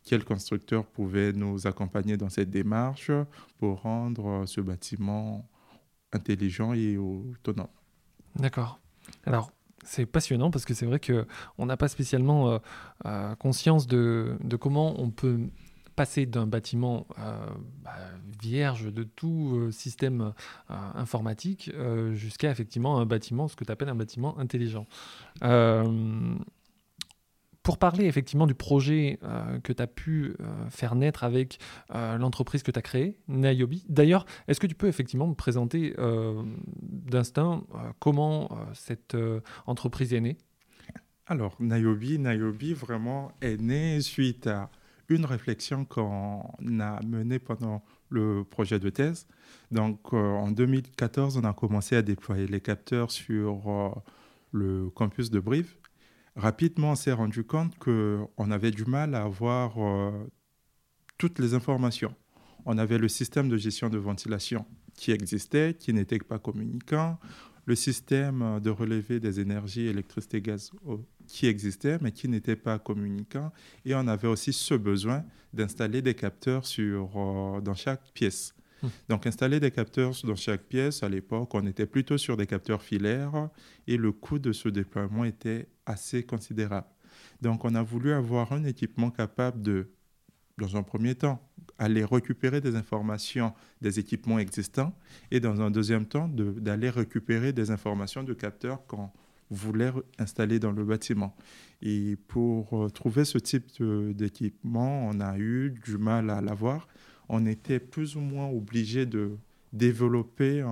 quel 0.04 0.24
constructeur 0.24 0.86
pouvait 0.86 1.32
nous 1.32 1.66
accompagner 1.66 2.16
dans 2.16 2.30
cette 2.30 2.48
démarche 2.48 3.10
pour 3.58 3.82
rendre 3.82 4.44
ce 4.46 4.62
bâtiment 4.62 5.46
intelligent 6.12 6.72
et 6.72 6.96
autonome. 6.96 7.68
D'accord. 8.36 8.80
Alors, 9.24 9.52
c'est 9.86 10.06
passionnant 10.06 10.50
parce 10.50 10.64
que 10.64 10.74
c'est 10.74 10.86
vrai 10.86 11.00
qu'on 11.00 11.66
n'a 11.66 11.76
pas 11.76 11.88
spécialement 11.88 12.50
euh, 12.50 12.58
euh, 13.06 13.34
conscience 13.36 13.86
de, 13.86 14.36
comment 14.60 15.00
on 15.00 15.10
peut 15.10 15.38
passer 15.94 16.26
d'un 16.26 16.46
bâtiment 16.46 17.06
euh, 17.18 17.46
bah, 17.82 17.92
vierge 18.42 18.92
de 18.92 19.02
tout 19.02 19.70
système 19.72 20.32
informatique 20.68 21.70
jusqu'à 22.12 22.50
effectivement 22.50 22.98
un 23.00 23.06
bâtiment, 23.06 23.48
ce 23.48 23.56
que 23.56 23.64
tu 23.64 23.72
appelles 23.72 23.88
un 23.88 23.94
bâtiment 23.94 24.38
intelligent. 24.38 24.86
Pour 27.66 27.78
parler 27.78 28.04
effectivement 28.04 28.46
du 28.46 28.54
projet 28.54 29.18
euh, 29.24 29.58
que 29.58 29.72
tu 29.72 29.82
as 29.82 29.88
pu 29.88 30.36
euh, 30.38 30.70
faire 30.70 30.94
naître 30.94 31.24
avec 31.24 31.58
euh, 31.92 32.16
l'entreprise 32.16 32.62
que 32.62 32.70
tu 32.70 32.78
as 32.78 32.82
créée, 32.82 33.18
Nayobi, 33.26 33.84
d'ailleurs, 33.88 34.24
est-ce 34.46 34.60
que 34.60 34.68
tu 34.68 34.76
peux 34.76 34.86
effectivement 34.86 35.26
me 35.26 35.34
présenter 35.34 35.96
d'instinct 36.80 37.64
comment 37.98 38.56
cette 38.72 39.16
entreprise 39.66 40.14
est 40.14 40.20
née? 40.20 40.38
Alors, 41.26 41.56
Nayobi, 41.58 42.20
Nayobi 42.20 42.72
vraiment 42.72 43.32
est 43.40 43.60
née 43.60 44.00
suite 44.00 44.46
à 44.46 44.70
une 45.08 45.24
réflexion 45.24 45.84
qu'on 45.84 46.44
a 46.78 47.00
menée 47.04 47.40
pendant 47.40 47.82
le 48.10 48.44
projet 48.44 48.78
de 48.78 48.90
thèse. 48.90 49.26
Donc, 49.72 50.12
en 50.12 50.52
2014, 50.52 51.36
on 51.36 51.42
a 51.42 51.52
commencé 51.52 51.96
à 51.96 52.02
déployer 52.02 52.46
les 52.46 52.60
capteurs 52.60 53.10
sur 53.10 54.00
le 54.52 54.88
campus 54.90 55.32
de 55.32 55.40
Brive. 55.40 55.74
Rapidement, 56.36 56.92
on 56.92 56.94
s'est 56.94 57.12
rendu 57.12 57.44
compte 57.44 57.78
qu'on 57.78 58.50
avait 58.50 58.70
du 58.70 58.84
mal 58.84 59.14
à 59.14 59.22
avoir 59.22 59.78
euh, 59.78 60.12
toutes 61.16 61.38
les 61.38 61.54
informations. 61.54 62.14
On 62.66 62.76
avait 62.76 62.98
le 62.98 63.08
système 63.08 63.48
de 63.48 63.56
gestion 63.56 63.88
de 63.88 63.96
ventilation 63.96 64.66
qui 64.94 65.12
existait, 65.12 65.74
qui 65.78 65.94
n'était 65.94 66.18
pas 66.18 66.38
communicant, 66.38 67.18
le 67.64 67.74
système 67.74 68.60
de 68.60 68.70
relevé 68.70 69.18
des 69.18 69.40
énergies 69.40 69.86
électricité 69.86 70.40
gaz 70.40 70.70
qui 71.26 71.46
existait, 71.46 71.98
mais 72.00 72.12
qui 72.12 72.28
n'était 72.28 72.56
pas 72.56 72.78
communicant. 72.78 73.52
Et 73.84 73.94
on 73.94 74.06
avait 74.06 74.28
aussi 74.28 74.52
ce 74.52 74.74
besoin 74.74 75.24
d'installer 75.52 76.02
des 76.02 76.14
capteurs 76.14 76.66
sur, 76.66 77.10
euh, 77.16 77.60
dans 77.60 77.74
chaque 77.74 78.12
pièce. 78.12 78.54
Hmm. 78.82 78.88
Donc, 79.08 79.26
installer 79.26 79.60
des 79.60 79.70
capteurs 79.70 80.12
dans 80.24 80.36
chaque 80.36 80.62
pièce, 80.62 81.02
à 81.02 81.08
l'époque, 81.08 81.54
on 81.54 81.66
était 81.66 81.86
plutôt 81.86 82.18
sur 82.18 82.36
des 82.36 82.46
capteurs 82.46 82.82
filaires 82.82 83.48
et 83.86 83.96
le 83.96 84.12
coût 84.12 84.38
de 84.38 84.52
ce 84.52 84.68
déploiement 84.68 85.24
était 85.24 85.68
assez 85.86 86.22
considérable. 86.22 86.88
Donc, 87.40 87.64
on 87.64 87.74
a 87.74 87.82
voulu 87.82 88.12
avoir 88.12 88.52
un 88.52 88.64
équipement 88.64 89.10
capable 89.10 89.62
de, 89.62 89.88
dans 90.58 90.76
un 90.76 90.82
premier 90.82 91.14
temps, 91.14 91.40
aller 91.78 92.04
récupérer 92.04 92.60
des 92.60 92.76
informations 92.76 93.52
des 93.80 93.98
équipements 93.98 94.38
existants 94.38 94.94
et 95.30 95.40
dans 95.40 95.60
un 95.60 95.70
deuxième 95.70 96.06
temps, 96.06 96.28
d'aller 96.28 96.90
récupérer 96.90 97.52
des 97.52 97.70
informations 97.70 98.22
de 98.22 98.32
capteurs 98.32 98.86
qu'on 98.86 99.10
voulait 99.50 99.92
installer 100.18 100.58
dans 100.58 100.72
le 100.72 100.84
bâtiment. 100.84 101.36
Et 101.82 102.16
pour 102.28 102.84
euh, 102.84 102.88
trouver 102.88 103.24
ce 103.24 103.38
type 103.38 103.66
d'équipement, 103.80 105.06
on 105.08 105.20
a 105.20 105.38
eu 105.38 105.74
du 105.84 105.98
mal 105.98 106.30
à 106.30 106.40
l'avoir. 106.40 106.88
On 107.28 107.46
était 107.46 107.80
plus 107.80 108.16
ou 108.16 108.20
moins 108.20 108.48
obligé 108.48 109.06
de 109.06 109.36
développer 109.72 110.64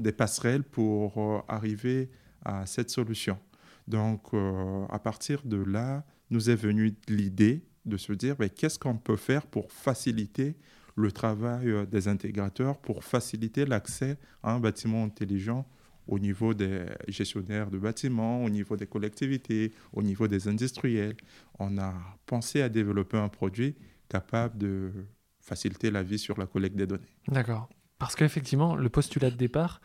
des 0.00 0.12
passerelles 0.12 0.62
pour 0.62 1.18
euh, 1.18 1.40
arriver 1.48 2.08
à 2.44 2.64
cette 2.66 2.90
solution. 2.90 3.38
Donc, 3.88 4.22
euh, 4.34 4.86
à 4.88 4.98
partir 4.98 5.42
de 5.44 5.56
là, 5.56 6.04
nous 6.30 6.50
est 6.50 6.56
venue 6.56 6.94
l'idée 7.08 7.62
de 7.84 7.96
se 7.96 8.12
dire 8.12 8.36
mais 8.38 8.50
qu'est-ce 8.50 8.78
qu'on 8.78 8.96
peut 8.96 9.16
faire 9.16 9.46
pour 9.46 9.70
faciliter 9.70 10.56
le 10.96 11.12
travail 11.12 11.86
des 11.86 12.08
intégrateurs, 12.08 12.78
pour 12.78 13.04
faciliter 13.04 13.66
l'accès 13.66 14.16
à 14.42 14.52
un 14.52 14.60
bâtiment 14.60 15.04
intelligent 15.04 15.66
au 16.08 16.18
niveau 16.18 16.54
des 16.54 16.86
gestionnaires 17.08 17.70
de 17.70 17.78
bâtiments, 17.78 18.42
au 18.44 18.48
niveau 18.48 18.76
des 18.76 18.86
collectivités, 18.86 19.72
au 19.92 20.02
niveau 20.02 20.26
des 20.26 20.48
industriels? 20.48 21.16
On 21.58 21.78
a 21.78 21.94
pensé 22.26 22.62
à 22.62 22.68
développer 22.68 23.18
un 23.18 23.28
produit 23.28 23.74
capable 24.08 24.56
de 24.56 24.92
faciliter 25.46 25.90
la 25.90 26.02
vie 26.02 26.18
sur 26.18 26.38
la 26.38 26.46
collecte 26.46 26.76
des 26.76 26.86
données. 26.86 27.12
D'accord. 27.28 27.68
Parce 27.98 28.14
qu'effectivement, 28.14 28.74
le 28.74 28.88
postulat 28.90 29.30
de 29.30 29.36
départ, 29.36 29.80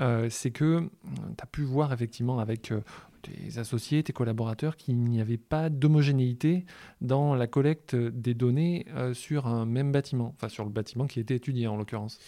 euh, 0.00 0.28
c'est 0.30 0.52
que 0.52 0.64
euh, 0.64 0.88
tu 1.04 1.42
as 1.42 1.46
pu 1.46 1.62
voir 1.62 1.92
effectivement 1.92 2.38
avec 2.38 2.70
euh, 2.70 2.80
tes 3.22 3.58
associés, 3.58 4.04
tes 4.04 4.12
collaborateurs, 4.12 4.76
qu'il 4.76 5.02
n'y 5.02 5.20
avait 5.20 5.38
pas 5.38 5.68
d'homogénéité 5.68 6.64
dans 7.00 7.34
la 7.34 7.48
collecte 7.48 7.96
des 7.96 8.34
données 8.34 8.86
sur 9.14 9.48
un 9.48 9.66
même 9.66 9.90
bâtiment, 9.90 10.32
enfin 10.36 10.48
sur 10.48 10.64
le 10.64 10.70
bâtiment 10.70 11.06
qui 11.06 11.18
était 11.18 11.34
étudié 11.34 11.66
en 11.66 11.76
l'occurrence. 11.76 12.20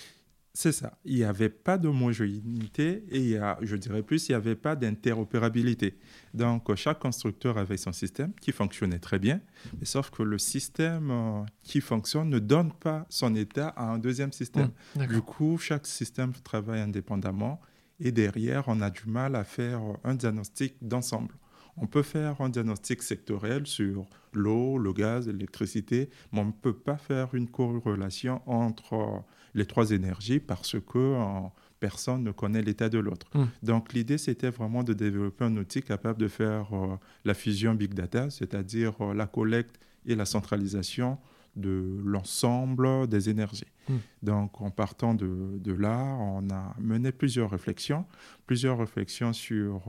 C'est 0.60 0.72
ça. 0.72 0.98
Il 1.04 1.14
n'y 1.14 1.22
avait 1.22 1.50
pas 1.50 1.78
d'homogénéité 1.78 3.04
et 3.10 3.18
il 3.18 3.28
y 3.28 3.36
a, 3.36 3.58
je 3.62 3.76
dirais 3.76 4.02
plus, 4.02 4.28
il 4.28 4.32
n'y 4.32 4.34
avait 4.34 4.56
pas 4.56 4.74
d'interopérabilité. 4.74 5.96
Donc, 6.34 6.74
chaque 6.74 6.98
constructeur 6.98 7.58
avait 7.58 7.76
son 7.76 7.92
système 7.92 8.32
qui 8.40 8.50
fonctionnait 8.50 8.98
très 8.98 9.20
bien, 9.20 9.40
mais 9.78 9.84
sauf 9.84 10.10
que 10.10 10.24
le 10.24 10.36
système 10.36 11.12
euh, 11.12 11.44
qui 11.62 11.80
fonctionne 11.80 12.28
ne 12.28 12.40
donne 12.40 12.72
pas 12.72 13.06
son 13.08 13.36
état 13.36 13.68
à 13.68 13.84
un 13.84 13.98
deuxième 13.98 14.32
système. 14.32 14.72
Mmh, 14.96 15.06
du 15.06 15.22
coup, 15.22 15.58
chaque 15.58 15.86
système 15.86 16.32
travaille 16.42 16.80
indépendamment 16.80 17.60
et 18.00 18.10
derrière, 18.10 18.64
on 18.66 18.80
a 18.80 18.90
du 18.90 19.06
mal 19.06 19.36
à 19.36 19.44
faire 19.44 19.80
un 20.02 20.16
diagnostic 20.16 20.74
d'ensemble. 20.82 21.36
On 21.76 21.86
peut 21.86 22.02
faire 22.02 22.40
un 22.40 22.48
diagnostic 22.48 23.04
sectoriel 23.04 23.64
sur 23.68 24.06
l'eau, 24.32 24.76
le 24.76 24.92
gaz, 24.92 25.28
l'électricité, 25.28 26.10
mais 26.32 26.40
on 26.40 26.46
ne 26.46 26.50
peut 26.50 26.76
pas 26.76 26.96
faire 26.96 27.32
une 27.36 27.48
corrélation 27.48 28.42
entre 28.46 29.22
les 29.54 29.66
trois 29.66 29.90
énergies 29.90 30.40
parce 30.40 30.76
que 30.80 30.98
euh, 30.98 31.40
personne 31.80 32.24
ne 32.24 32.32
connaît 32.32 32.62
l'état 32.62 32.88
de 32.88 32.98
l'autre. 32.98 33.26
Hmm. 33.34 33.46
Donc 33.62 33.92
l'idée, 33.92 34.18
c'était 34.18 34.50
vraiment 34.50 34.82
de 34.82 34.92
développer 34.92 35.44
un 35.44 35.56
outil 35.56 35.82
capable 35.82 36.20
de 36.20 36.28
faire 36.28 36.72
euh, 36.72 36.96
la 37.24 37.34
fusion 37.34 37.74
big 37.74 37.94
data, 37.94 38.30
c'est-à-dire 38.30 38.92
euh, 39.00 39.14
la 39.14 39.26
collecte 39.26 39.78
et 40.06 40.14
la 40.14 40.24
centralisation 40.24 41.18
de 41.56 42.00
l'ensemble 42.04 43.08
des 43.08 43.30
énergies. 43.30 43.66
Hmm. 43.88 43.96
Donc, 44.22 44.60
en 44.60 44.70
partant 44.70 45.14
de, 45.14 45.58
de, 45.58 45.72
là, 45.72 46.16
on 46.20 46.48
a 46.50 46.76
mené 46.78 47.10
plusieurs 47.10 47.50
réflexions, 47.50 48.04
plusieurs 48.46 48.78
réflexions 48.78 49.32
sur 49.32 49.82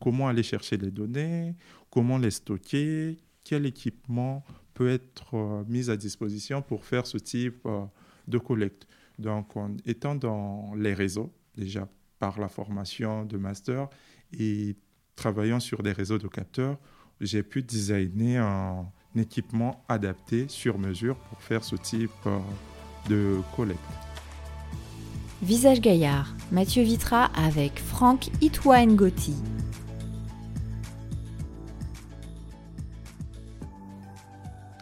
comment 0.00 0.28
aller 0.28 0.44
chercher 0.44 0.76
les 0.76 0.92
données, 0.92 1.56
comment 1.90 2.18
les 2.18 2.30
stocker, 2.30 3.16
quel 3.42 3.66
équipement 3.66 4.44
peut 4.74 4.88
être 4.88 5.64
mis 5.66 5.90
à 5.90 5.96
disposition 5.96 6.62
pour 6.62 6.84
faire 6.84 7.04
ce 7.04 7.18
type 7.18 7.66
de 8.28 8.38
collecte. 8.38 8.86
Donc, 9.18 9.56
en 9.56 9.76
étant 9.84 10.14
dans 10.14 10.72
les 10.76 10.94
réseaux, 10.94 11.32
déjà 11.56 11.88
par 12.18 12.38
la 12.38 12.48
formation 12.48 13.24
de 13.24 13.36
master 13.36 13.88
et 14.32 14.76
travaillant 15.16 15.60
sur 15.60 15.82
des 15.82 15.92
réseaux 15.92 16.18
de 16.18 16.28
capteurs, 16.28 16.78
j'ai 17.20 17.42
pu 17.42 17.62
designer 17.62 18.44
un 18.44 18.92
équipement 19.16 19.84
adapté 19.88 20.46
sur 20.48 20.78
mesure 20.78 21.16
pour 21.16 21.42
faire 21.42 21.64
ce 21.64 21.76
type 21.76 22.10
euh, 22.26 22.38
de 23.08 23.40
collecte. 23.56 23.80
Visage 25.42 25.80
Gaillard, 25.80 26.34
Mathieu 26.50 26.82
Vitra 26.82 27.24
avec 27.36 27.78
Franck 27.78 28.28
Itwa 28.40 28.84
Ngoti. 28.84 29.34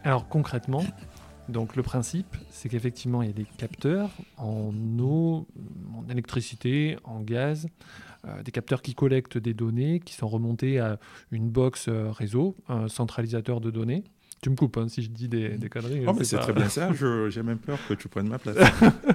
Alors 0.02 0.28
concrètement, 0.28 0.84
donc 1.48 1.76
le 1.76 1.82
principe, 1.82 2.36
c'est 2.50 2.68
qu'effectivement, 2.68 3.22
il 3.22 3.28
y 3.28 3.30
a 3.30 3.34
des 3.34 3.46
capteurs 3.56 4.10
en 4.36 4.72
eau, 4.98 5.46
en 5.96 6.08
électricité, 6.10 6.96
en 7.04 7.20
gaz, 7.20 7.68
euh, 8.26 8.42
des 8.42 8.50
capteurs 8.50 8.82
qui 8.82 8.94
collectent 8.94 9.38
des 9.38 9.54
données, 9.54 10.00
qui 10.00 10.14
sont 10.14 10.28
remontés 10.28 10.80
à 10.80 10.98
une 11.30 11.48
box 11.48 11.86
euh, 11.88 12.10
réseau, 12.10 12.56
un 12.68 12.88
centralisateur 12.88 13.60
de 13.60 13.70
données. 13.70 14.02
Tu 14.42 14.50
me 14.50 14.56
coupes 14.56 14.76
hein, 14.76 14.88
si 14.88 15.02
je 15.02 15.10
dis 15.10 15.28
des, 15.28 15.50
des 15.50 15.68
conneries. 15.68 16.04
Oh, 16.06 16.12
mais 16.12 16.24
c'est 16.24 16.38
très 16.38 16.52
bien 16.52 16.68
ça. 16.68 16.90
J'ai 17.28 17.42
même 17.42 17.58
peur 17.58 17.78
que 17.88 17.94
tu 17.94 18.08
prennes 18.08 18.28
ma 18.28 18.38
place. 18.38 18.56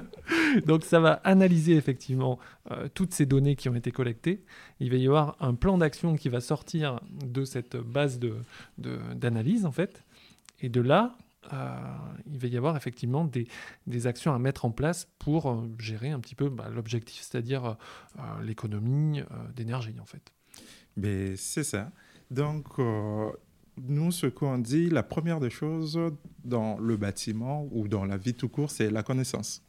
Donc, 0.66 0.84
ça 0.84 1.00
va 1.00 1.12
analyser 1.24 1.76
effectivement 1.76 2.38
euh, 2.70 2.88
toutes 2.92 3.12
ces 3.12 3.26
données 3.26 3.56
qui 3.56 3.68
ont 3.68 3.74
été 3.74 3.90
collectées. 3.90 4.42
Il 4.80 4.90
va 4.90 4.96
y 4.96 5.06
avoir 5.06 5.36
un 5.40 5.54
plan 5.54 5.78
d'action 5.78 6.16
qui 6.16 6.28
va 6.28 6.40
sortir 6.40 7.00
de 7.24 7.44
cette 7.44 7.76
base 7.76 8.18
d'analyse, 8.78 9.62
de, 9.62 9.66
en 9.66 9.72
fait. 9.72 10.04
Et 10.60 10.68
de 10.68 10.80
là, 10.80 11.16
euh, 11.52 11.76
il 12.26 12.38
va 12.38 12.48
y 12.48 12.56
avoir 12.56 12.76
effectivement 12.76 13.24
des, 13.24 14.06
actions 14.06 14.32
à 14.32 14.38
mettre 14.38 14.64
en 14.64 14.70
place 14.70 15.08
pour 15.18 15.50
euh, 15.50 15.68
gérer 15.78 16.10
un 16.10 16.20
petit 16.20 16.34
peu 16.34 16.48
bah, 16.48 16.68
l'objectif, 16.72 17.22
c'est-à-dire 17.22 17.76
euh, 18.18 18.22
l'économie 18.42 19.22
d'énergie 19.54 19.96
en 20.00 20.06
fait. 20.06 20.32
C'est 21.36 21.64
ça. 21.64 21.90
Donc, 22.30 22.78
nous, 23.78 24.12
ce 24.12 24.26
qu'on 24.26 24.58
dit, 24.58 24.90
la 24.90 25.02
première 25.02 25.40
des 25.40 25.50
choses 25.50 25.98
dans 26.44 26.78
le 26.78 26.96
bâtiment 26.96 27.68
ou 27.72 27.88
dans 27.88 28.04
la 28.04 28.16
vie 28.16 28.34
tout 28.34 28.48
court, 28.48 28.70
c'est 28.70 28.90
la 28.90 29.02
connaissance. 29.02 29.62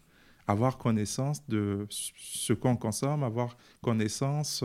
Avoir 0.48 0.78
connaissance 0.78 1.48
de 1.48 1.88
ce 1.90 2.52
qu'on 2.52 2.76
consomme, 2.76 3.24
avoir 3.24 3.56
connaissance 3.82 4.64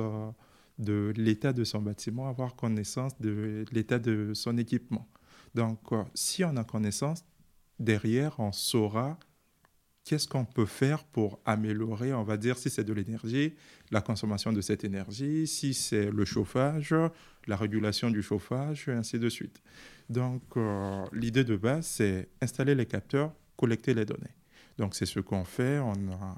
de 0.79 1.13
l'état 1.17 1.53
de 1.53 1.63
son 1.63 1.81
bâtiment, 1.81 2.29
avoir 2.29 2.57
connaissance 2.57 3.21
de 3.21 3.65
l'état 3.73 3.99
de 4.01 4.33
son 4.35 4.59
équipement. 4.59 5.09
Donc, 5.55 5.81
euh, 5.93 6.03
si 6.15 6.45
on 6.45 6.57
a 6.57 6.65
connaissance, 6.65 7.25
derrière, 7.79 8.39
on 8.39 8.53
saura 8.53 9.19
qu'est-ce 10.05 10.27
qu'on 10.27 10.45
peut 10.45 10.67
faire 10.67 11.05
pour 11.05 11.39
améliorer, 11.45 12.15
on 12.15 12.23
va 12.23 12.39
dire, 12.39 12.57
si 12.57 12.71
c'est 12.71 12.85
de 12.85 12.95
l'énergie, 12.95 13.55
la 13.91 14.01
consommation 14.01 14.53
de 14.53 14.61
cette 14.63 14.85
énergie, 14.85 15.47
si 15.47 15.75
c'est 15.75 16.11
le 16.11 16.25
chauffage, 16.25 16.95
la 17.47 17.57
régulation 17.57 18.11
du 18.11 18.23
chauffage, 18.23 18.89
et 18.89 18.93
ainsi 18.93 19.19
de 19.19 19.29
suite. 19.29 19.61
Donc, 20.09 20.43
euh, 20.57 21.05
l'idée 21.13 21.45
de 21.45 21.57
base, 21.57 21.87
c'est 21.87 22.29
installer 22.41 22.75
les 22.75 22.87
capteurs, 22.87 23.35
collecter 23.57 23.93
les 23.93 24.07
données. 24.07 24.38
Donc, 24.79 24.95
c'est 24.95 25.07
ce 25.07 25.21
qu'on 25.21 25.45
fait. 25.45 25.79
On 25.79 25.93
a 26.13 26.37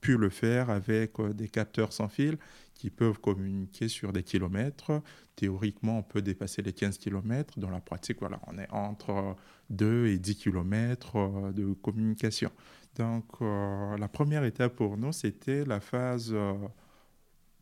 pu 0.00 0.16
le 0.16 0.28
faire 0.28 0.70
avec 0.70 1.18
euh, 1.20 1.32
des 1.32 1.48
capteurs 1.48 1.92
sans 1.92 2.08
fil 2.08 2.38
qui 2.78 2.90
peuvent 2.90 3.18
communiquer 3.18 3.88
sur 3.88 4.12
des 4.12 4.22
kilomètres. 4.22 5.02
Théoriquement, 5.36 5.98
on 5.98 6.02
peut 6.02 6.22
dépasser 6.22 6.62
les 6.62 6.72
15 6.72 6.96
kilomètres. 6.96 7.58
Dans 7.58 7.70
la 7.70 7.80
pratique, 7.80 8.20
voilà, 8.20 8.40
on 8.46 8.56
est 8.56 8.70
entre 8.70 9.36
2 9.70 10.06
et 10.06 10.18
10 10.18 10.36
kilomètres 10.36 11.16
euh, 11.16 11.52
de 11.52 11.74
communication. 11.74 12.50
Donc, 12.96 13.26
euh, 13.42 13.96
la 13.98 14.08
première 14.08 14.44
étape 14.44 14.76
pour 14.76 14.96
nous, 14.96 15.12
c'était 15.12 15.64
la 15.64 15.80
phase 15.80 16.30
euh, 16.32 16.54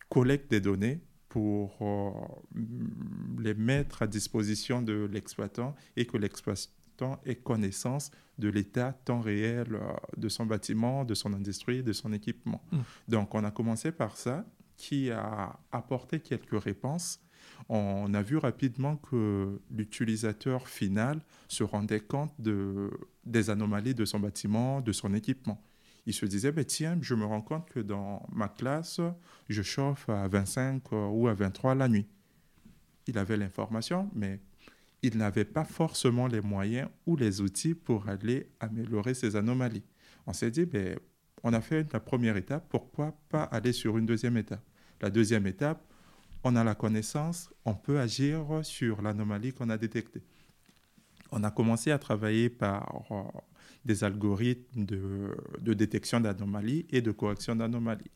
collecte 0.09 0.51
des 0.51 0.61
données 0.61 1.01
pour 1.29 2.41
les 3.39 3.53
mettre 3.53 4.01
à 4.01 4.07
disposition 4.07 4.81
de 4.81 5.07
l'exploitant 5.13 5.75
et 5.97 6.07
que 6.07 6.17
temps 6.97 7.21
ait 7.25 7.37
connaissance 7.37 8.11
de 8.39 8.49
l'état 8.49 8.93
temps 8.93 9.21
réel 9.21 9.75
euh, 9.75 9.93
de 10.17 10.29
son 10.29 10.47
bâtiment, 10.47 11.05
de 11.05 11.15
son 11.15 11.33
industrie, 11.33 11.83
de 11.83 11.93
son 11.93 12.13
équipement. 12.13 12.63
Mm. 12.73 12.79
Donc, 13.09 13.35
on 13.35 13.45
a 13.45 13.51
commencé 13.51 13.93
par 13.93 14.17
ça, 14.17 14.45
qui 14.77 15.11
a 15.11 15.59
apporté 15.73 16.21
quelques 16.21 16.61
réponses. 16.63 17.21
On 17.69 18.13
a 18.15 18.23
vu 18.23 18.37
rapidement 18.37 18.97
que 18.97 19.61
l'utilisateur 19.71 20.69
final 20.69 21.21
se 21.49 21.65
rendait 21.65 22.01
compte 22.01 22.33
de, 22.39 22.91
des 23.25 23.51
anomalies 23.51 23.95
de 23.95 24.05
son 24.05 24.21
bâtiment, 24.21 24.81
de 24.81 24.93
son 24.93 25.15
équipement. 25.15 25.63
Il 26.07 26.15
se 26.15 26.27
disait, 26.27 26.53
ben 26.53 26.65
tiens, 26.65 26.99
je 27.01 27.15
me 27.15 27.25
rends 27.25 27.41
compte 27.43 27.69
que 27.69 27.81
dans 27.81 28.25
ma 28.33 28.49
classe, 28.49 29.01
je 29.49 29.63
chauffe 29.63 30.09
à 30.09 30.29
25 30.29 30.93
euh, 30.93 31.07
ou 31.09 31.27
à 31.27 31.35
23 31.35 31.75
la 31.75 31.89
nuit. 31.89 32.07
Il 33.09 33.19
avait 33.19 33.37
l'information, 33.37 34.11
mais 34.15 34.41
il 35.07 35.17
n'avait 35.19 35.45
pas 35.45 35.65
forcément 35.65 36.27
les 36.27 36.41
moyens 36.41 36.89
ou 37.07 37.17
les 37.17 37.41
outils 37.41 37.75
pour 37.75 38.09
aller 38.09 38.49
améliorer 38.59 39.15
ces 39.15 39.37
anomalies. 39.37 39.85
On 40.27 40.33
s'est 40.33 40.51
dit, 40.51 40.67
ben, 40.67 40.99
on 41.45 41.53
a 41.53 41.61
fait 41.61 41.93
la 41.93 42.01
première 42.01 42.37
étape, 42.37 42.67
pourquoi 42.69 43.17
pas 43.29 43.45
aller 43.45 43.73
sur 43.73 43.99
une 43.99 44.07
deuxième 44.07 44.37
étape? 44.37 44.65
La 45.01 45.11
deuxième 45.11 45.47
étape, 45.47 45.81
on 46.43 46.57
a 46.57 46.65
la 46.65 46.75
connaissance, 46.75 47.51
on 47.65 47.75
peut 47.75 48.01
agir 48.01 48.41
sur 48.63 49.01
l'anomalie 49.01 49.53
qu'on 49.53 49.71
a 49.71 49.79
détectée. 49.79 50.23
On 51.31 51.45
a 51.45 51.51
commencé 51.51 51.91
à 51.91 51.99
travailler 51.99 52.49
par 52.49 53.05
euh, 53.11 53.23
des 53.85 54.03
algorithmes 54.03 54.85
de, 54.85 55.37
de 55.61 55.75
détection 55.75 56.21
d'anomalies 56.21 56.87
et 56.91 57.01
de 57.01 57.13
correction 57.13 57.55
d'anomalies. 57.55 58.11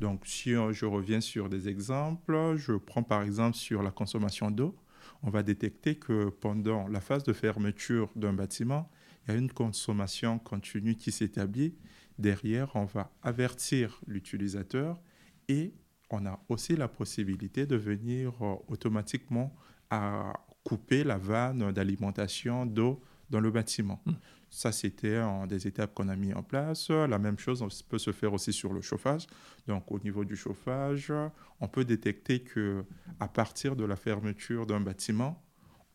Donc, 0.00 0.26
si 0.26 0.50
je 0.50 0.84
reviens 0.84 1.20
sur 1.20 1.48
des 1.48 1.68
exemples, 1.68 2.54
je 2.56 2.72
prends 2.72 3.02
par 3.02 3.22
exemple 3.22 3.56
sur 3.56 3.82
la 3.82 3.90
consommation 3.90 4.50
d'eau 4.50 4.76
on 5.22 5.30
va 5.30 5.42
détecter 5.42 5.96
que 5.96 6.28
pendant 6.28 6.88
la 6.88 7.00
phase 7.00 7.24
de 7.24 7.32
fermeture 7.32 8.10
d'un 8.16 8.32
bâtiment, 8.32 8.90
il 9.26 9.32
y 9.32 9.34
a 9.34 9.38
une 9.38 9.50
consommation 9.50 10.38
continue 10.38 10.96
qui 10.96 11.12
s'établit. 11.12 11.74
Derrière, 12.18 12.74
on 12.74 12.84
va 12.84 13.12
avertir 13.22 14.00
l'utilisateur 14.06 15.00
et 15.48 15.74
on 16.10 16.24
a 16.26 16.40
aussi 16.48 16.76
la 16.76 16.88
possibilité 16.88 17.66
de 17.66 17.76
venir 17.76 18.32
euh, 18.40 18.54
automatiquement 18.68 19.54
à 19.90 20.32
couper 20.64 21.04
la 21.04 21.18
vanne 21.18 21.72
d'alimentation 21.72 22.66
d'eau 22.66 23.02
dans 23.30 23.40
le 23.40 23.50
bâtiment. 23.50 24.00
Hmm. 24.06 24.14
Ça, 24.48 24.72
c'était 24.72 25.20
des 25.48 25.66
étapes 25.66 25.92
qu'on 25.94 26.08
a 26.08 26.16
mis 26.16 26.32
en 26.32 26.42
place. 26.42 26.90
La 26.90 27.18
même 27.18 27.38
chose 27.38 27.82
peut 27.82 27.98
se 27.98 28.12
faire 28.12 28.32
aussi 28.32 28.52
sur 28.52 28.72
le 28.72 28.80
chauffage. 28.80 29.26
Donc, 29.66 29.90
au 29.90 29.98
niveau 29.98 30.24
du 30.24 30.36
chauffage, 30.36 31.12
on 31.60 31.68
peut 31.68 31.84
détecter 31.84 32.40
que 32.40 32.84
à 33.20 33.28
partir 33.28 33.76
de 33.76 33.84
la 33.84 33.96
fermeture 33.96 34.66
d'un 34.66 34.80
bâtiment, 34.80 35.42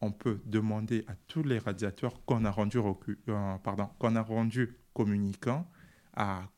on 0.02 0.12
peut 0.12 0.40
demander 0.46 1.06
à 1.08 1.16
tous 1.28 1.44
les 1.44 1.60
radiateurs 1.60 2.26
qu'on 2.26 2.44
a 2.46 2.52
rendus 2.52 2.80
euh, 3.30 3.58
qu'on 4.00 4.16
a 4.16 4.22
rendu 4.22 4.76
communicants 4.94 5.70
à 6.14 6.50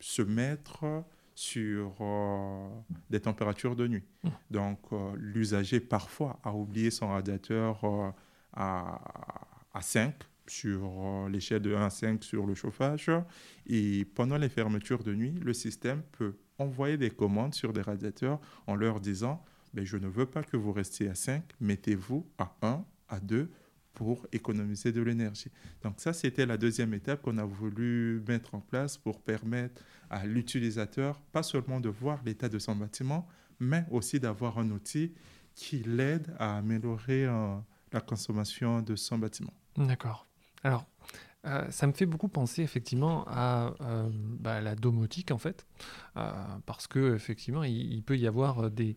se 0.00 0.22
mettre 0.22 1.04
sur 1.34 1.94
euh, 2.00 2.68
des 3.10 3.20
températures 3.20 3.76
de 3.76 3.86
nuit. 3.86 4.04
Hmm. 4.24 4.28
Donc, 4.50 4.80
euh, 4.92 5.12
l'usager 5.16 5.80
parfois 5.80 6.40
a 6.42 6.52
oublié 6.54 6.90
son 6.90 7.08
radiateur 7.08 7.84
à, 8.52 9.00
à 9.72 9.80
5 9.80 10.14
sur 10.50 10.82
euh, 10.84 11.28
l'échelle 11.28 11.62
de 11.62 11.74
1 11.74 11.86
à 11.86 11.90
5 11.90 12.24
sur 12.24 12.46
le 12.46 12.54
chauffage. 12.54 13.10
Et 13.66 14.04
pendant 14.14 14.36
les 14.36 14.48
fermetures 14.48 15.02
de 15.02 15.14
nuit, 15.14 15.34
le 15.42 15.52
système 15.52 16.02
peut 16.12 16.36
envoyer 16.58 16.96
des 16.96 17.10
commandes 17.10 17.54
sur 17.54 17.72
des 17.72 17.82
radiateurs 17.82 18.40
en 18.66 18.74
leur 18.74 19.00
disant 19.00 19.42
ben, 19.74 19.84
Je 19.84 19.96
ne 19.96 20.08
veux 20.08 20.26
pas 20.26 20.42
que 20.42 20.56
vous 20.56 20.72
restiez 20.72 21.08
à 21.08 21.14
5, 21.14 21.42
mettez-vous 21.60 22.26
à 22.38 22.56
1, 22.62 22.84
à 23.08 23.20
2 23.20 23.50
pour 23.94 24.26
économiser 24.32 24.92
de 24.92 25.02
l'énergie. 25.02 25.50
Donc 25.82 25.94
ça, 25.98 26.12
c'était 26.12 26.46
la 26.46 26.56
deuxième 26.56 26.94
étape 26.94 27.22
qu'on 27.22 27.38
a 27.38 27.44
voulu 27.44 28.22
mettre 28.26 28.54
en 28.54 28.60
place 28.60 28.96
pour 28.96 29.20
permettre 29.20 29.82
à 30.10 30.26
l'utilisateur 30.26 31.20
pas 31.32 31.42
seulement 31.42 31.80
de 31.80 31.88
voir 31.88 32.20
l'état 32.24 32.48
de 32.48 32.58
son 32.58 32.76
bâtiment, 32.76 33.26
mais 33.58 33.84
aussi 33.90 34.20
d'avoir 34.20 34.58
un 34.58 34.70
outil 34.70 35.12
qui 35.54 35.82
l'aide 35.82 36.34
à 36.38 36.58
améliorer 36.58 37.26
euh, 37.26 37.56
la 37.92 38.00
consommation 38.00 38.80
de 38.80 38.96
son 38.96 39.18
bâtiment. 39.18 39.52
D'accord. 39.76 40.29
Alors, 40.62 40.86
euh, 41.46 41.64
ça 41.70 41.86
me 41.86 41.92
fait 41.92 42.04
beaucoup 42.04 42.28
penser 42.28 42.62
effectivement 42.62 43.24
à 43.26 43.72
euh, 43.80 44.10
bah, 44.12 44.60
la 44.60 44.74
domotique 44.74 45.30
en 45.30 45.38
fait, 45.38 45.66
euh, 46.18 46.30
parce 46.66 46.86
que 46.86 47.14
effectivement 47.14 47.64
il, 47.64 48.02
peut 48.02 48.18
y 48.18 48.26
avoir 48.26 48.70
des, 48.70 48.94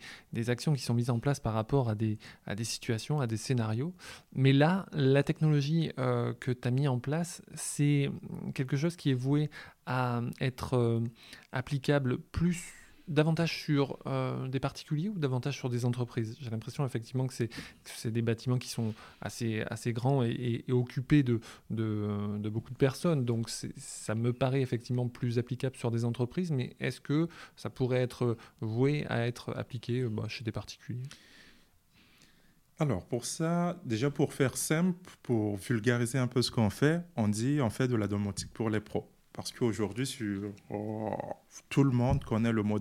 actions 0.50 0.74
qui 0.74 0.82
sont 0.82 0.94
mises 0.94 1.10
en 1.10 1.20
place 1.20 1.40
par 1.40 1.54
rapport 1.54 1.90
à 1.90 1.96
des, 1.96 2.18
situations, 2.64 3.22
à 3.22 3.28
des 3.28 3.38
scénarios. 3.38 3.94
Mais 4.34 4.52
là, 4.52 4.88
la 4.92 5.24
technologie 5.24 5.92
que 5.96 6.52
tu 6.52 6.68
as 6.68 6.72
mis 6.72 6.88
en 6.88 7.00
place, 7.00 7.42
c'est 7.54 8.12
quelque 8.54 8.76
chose 8.76 8.98
qui 8.98 9.12
est 9.12 9.16
voué 9.16 9.50
à 9.86 10.22
être 10.42 11.02
applicable 11.54 12.18
plus 12.18 12.83
davantage 13.08 13.58
sur 13.58 14.00
euh, 14.08 14.48
des 14.48 14.60
particuliers 14.60 15.10
ou 15.10 15.18
davantage 15.18 15.58
sur 15.58 15.70
des 15.70 15.86
entreprises? 15.86 16.38
J'ai 16.40 16.50
l'impression 16.50 16.86
effectivement 16.86 17.28
que 17.28 17.34
c'est 17.34 18.12
des 18.12 18.22
bâtiments 18.22 18.58
qui 18.58 18.70
sont 18.70 18.94
assez, 19.22 19.62
assez 19.70 19.94
grands 19.94 20.24
et, 20.24 20.64
occupés 20.70 21.24
de, 21.24 21.40
de, 21.70 22.50
beaucoup 22.50 22.72
de 22.72 22.78
personnes, 22.78 23.26
donc 23.26 23.50
ça 23.50 24.16
me 24.16 24.34
paraît 24.34 24.62
effectivement 24.62 25.08
plus 25.08 25.40
applicable 25.40 25.76
sur 25.76 25.92
des 25.92 26.06
entreprises, 26.06 26.52
mais 26.52 26.76
est-ce 26.80 27.02
que 27.02 27.28
ça 27.56 27.70
pourrait 27.70 28.02
être 28.02 28.38
voué 28.62 29.06
à 29.08 29.28
être 29.28 29.56
appliqué 29.56 30.02
euh, 30.02 30.10
bah, 30.10 30.28
chez 30.28 30.44
des 30.44 30.52
particuliers? 30.52 31.04
Alors 32.80 33.06
pour 33.06 33.26
ça, 33.26 33.80
déjà 33.86 34.10
pour 34.10 34.34
faire 34.34 34.58
simple, 34.58 34.98
pour 35.22 35.58
vulgariser 35.58 36.18
un 36.18 36.28
peu 36.28 36.42
ce 36.42 36.52
qu'on 36.52 36.70
fait, 36.70 37.02
on 37.16 37.28
dit 37.28 37.60
on 37.62 37.70
fait 37.70 37.88
de 37.88 37.96
la 37.96 38.08
domotique 38.08 38.52
pour 38.52 38.70
les 38.70 38.80
pros. 38.80 39.13
Parce 39.34 39.52
qu'aujourd'hui, 39.52 40.08
oh, 40.70 41.16
tout 41.68 41.84
le 41.84 41.90
monde 41.90 42.24
connaît 42.24 42.52
le 42.52 42.62
mot 42.62 42.80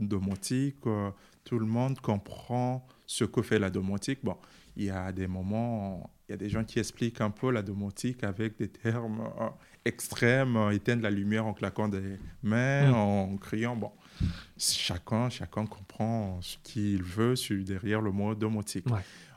domotique, 0.00 0.84
euh, 0.86 1.10
tout 1.44 1.60
le 1.60 1.66
monde 1.66 2.00
comprend 2.00 2.84
ce 3.06 3.24
que 3.24 3.40
fait 3.40 3.60
la 3.60 3.70
domotique. 3.70 4.18
Bon, 4.24 4.36
il 4.76 4.86
y 4.86 4.90
a 4.90 5.12
des 5.12 5.28
moments, 5.28 6.10
il 6.28 6.32
y 6.32 6.34
a 6.34 6.36
des 6.36 6.48
gens 6.48 6.64
qui 6.64 6.80
expliquent 6.80 7.20
un 7.20 7.30
peu 7.30 7.52
la 7.52 7.62
domotique 7.62 8.24
avec 8.24 8.58
des 8.58 8.68
termes 8.68 9.30
euh, 9.40 9.48
extrêmes, 9.84 10.56
euh, 10.56 10.70
éteindre 10.70 11.04
la 11.04 11.10
lumière 11.10 11.46
en 11.46 11.54
claquant 11.54 11.86
des 11.86 12.18
mains, 12.42 12.90
mm. 12.90 12.94
en 12.94 13.36
criant. 13.36 13.76
Bon, 13.76 13.92
chacun, 14.58 15.30
chacun 15.30 15.66
comprend 15.66 16.40
ce 16.42 16.56
qu'il 16.64 17.04
veut 17.04 17.34
derrière 17.64 18.00
le 18.00 18.10
mot 18.10 18.34
domotique. 18.34 18.86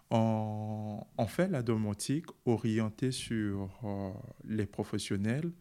On, 0.10 1.04
fait 1.28 1.48
la 1.48 1.62
domotique 1.62 2.28
orientée 2.46 3.12
sur 3.12 3.70
les 4.46 4.66
professionnels 4.66 5.52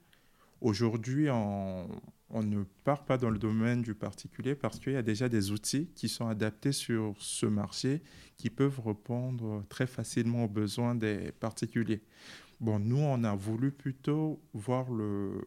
Aujourd'hui, 0.64 1.28
on, 1.28 1.86
ne 2.32 2.62
part 2.84 3.04
pas 3.04 3.18
dans 3.18 3.28
le 3.28 3.38
domaine 3.38 3.82
du 3.82 3.94
particulier 3.94 4.54
parce 4.54 4.78
qu'il 4.78 4.94
y 4.94 4.96
a 4.96 5.02
déjà 5.02 5.28
des 5.28 5.50
outils 5.50 5.90
qui 5.94 6.08
sont 6.08 6.26
adaptés 6.26 6.72
sur 6.72 7.14
ce 7.18 7.44
marché 7.44 8.02
qui 8.38 8.48
peuvent 8.48 8.80
répondre 8.80 9.62
très 9.68 9.86
facilement 9.86 10.44
aux 10.44 10.48
besoins 10.48 10.94
des 10.94 11.32
particuliers. 11.32 12.00
Bon, 12.60 12.78
nous, 12.78 12.96
on 12.96 13.24
a 13.24 13.34
voulu 13.34 13.72
plutôt 13.72 14.40
voir 14.54 14.90
le, 14.90 15.38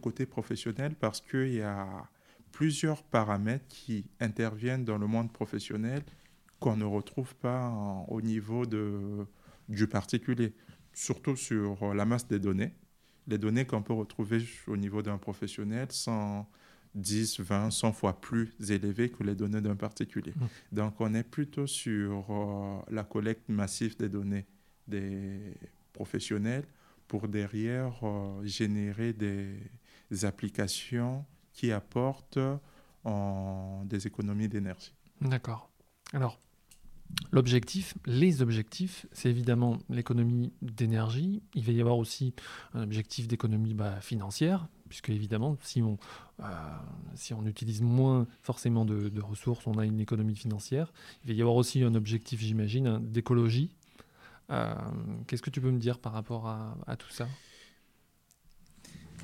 côté 0.00 0.24
professionnel 0.24 0.94
parce 0.94 1.20
qu'il 1.20 1.54
y 1.54 1.62
a 1.62 2.08
plusieurs 2.52 3.02
paramètres 3.02 3.66
qui 3.66 4.06
interviennent 4.20 4.84
dans 4.84 4.98
le 4.98 5.08
monde 5.08 5.32
professionnel 5.32 6.04
qu'on 6.60 6.76
ne 6.76 6.84
retrouve 6.84 7.34
pas 7.34 7.74
au 8.06 8.22
niveau 8.22 8.66
de, 8.66 9.26
du 9.68 9.88
particulier, 9.88 10.54
surtout 10.92 11.34
sur 11.34 11.92
la 11.92 12.04
masse 12.04 12.28
des 12.28 12.38
données 12.38 12.72
les 13.30 13.38
données 13.38 13.64
qu'on 13.64 13.82
peut 13.82 13.94
retrouver 13.94 14.44
au 14.66 14.76
niveau 14.76 15.02
d'un 15.02 15.16
professionnel 15.16 15.86
sont 15.90 16.44
10, 16.94 17.40
20, 17.40 17.70
100 17.70 17.92
fois 17.92 18.20
plus 18.20 18.52
élevées 18.68 19.08
que 19.10 19.22
les 19.22 19.36
données 19.36 19.60
d'un 19.60 19.76
particulier. 19.76 20.34
Mmh. 20.34 20.46
Donc, 20.72 21.00
on 21.00 21.14
est 21.14 21.22
plutôt 21.22 21.68
sur 21.68 22.26
euh, 22.28 22.80
la 22.90 23.04
collecte 23.04 23.48
massive 23.48 23.96
des 23.96 24.08
données 24.08 24.46
des 24.88 25.54
professionnels 25.92 26.64
pour 27.06 27.28
derrière 27.28 27.94
euh, 28.02 28.44
générer 28.44 29.12
des, 29.12 29.58
applications 30.24 31.24
qui 31.52 31.70
apportent 31.70 32.38
euh, 33.06 33.84
des 33.84 34.08
économies 34.08 34.48
d'énergie. 34.48 34.92
D'accord. 35.20 35.70
Alors, 36.12 36.40
L'objectif, 37.32 37.94
les 38.06 38.42
objectifs, 38.42 39.06
c'est 39.12 39.30
évidemment 39.30 39.78
l'économie 39.88 40.52
d'énergie. 40.62 41.42
Il 41.54 41.64
va 41.64 41.72
y 41.72 41.80
avoir 41.80 41.96
aussi 41.96 42.34
un 42.74 42.82
objectif 42.82 43.28
d'économie 43.28 43.72
bah, 43.72 44.00
financière, 44.00 44.66
puisque 44.88 45.10
évidemment, 45.10 45.56
si 45.62 45.80
on, 45.80 45.96
euh, 46.40 46.44
si 47.14 47.32
on 47.32 47.46
utilise 47.46 47.82
moins 47.82 48.26
forcément 48.42 48.84
de, 48.84 49.20
ressources, 49.20 49.66
on 49.68 49.78
a 49.78 49.86
une 49.86 50.00
économie 50.00 50.34
financière. 50.34 50.92
Il 51.24 51.28
va 51.28 51.34
y 51.34 51.40
avoir 51.40 51.54
aussi 51.54 51.84
un 51.84 51.94
objectif, 51.94 52.40
j'imagine, 52.40 52.88
hein, 52.88 53.00
d'écologie. 53.00 53.76
Euh, 54.50 54.74
qu'est-ce 55.28 55.42
que 55.42 55.50
tu 55.50 55.60
peux 55.60 55.70
me 55.70 55.78
dire 55.78 56.00
par 56.00 56.12
rapport 56.12 56.48
à, 56.48 56.96
tout 56.96 57.10
ça? 57.10 57.28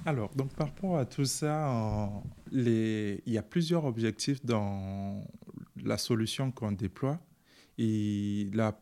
Alors, 0.04 0.30
donc 0.36 0.54
par 0.54 0.68
rapport 0.68 0.96
à 0.96 1.06
tout 1.06 1.24
ça, 1.24 2.08
les... 2.52 3.20
il 3.26 3.32
y 3.32 3.38
a 3.38 3.42
plusieurs 3.42 3.84
objectifs 3.84 4.44
dans 4.44 5.24
la 5.82 5.98
solution 5.98 6.52
qu'on 6.52 6.70
déploie. 6.70 7.18
Et 7.78 8.48
là, 8.52 8.78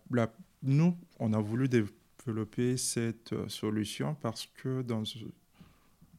nous, 0.62 0.96
on 1.18 1.32
a 1.32 1.40
voulu 1.40 1.68
développé 1.68 2.76
cette 2.76 3.34
solution 3.48 4.14
parce 4.14 4.46
que 4.46 4.82
dans 4.82 5.02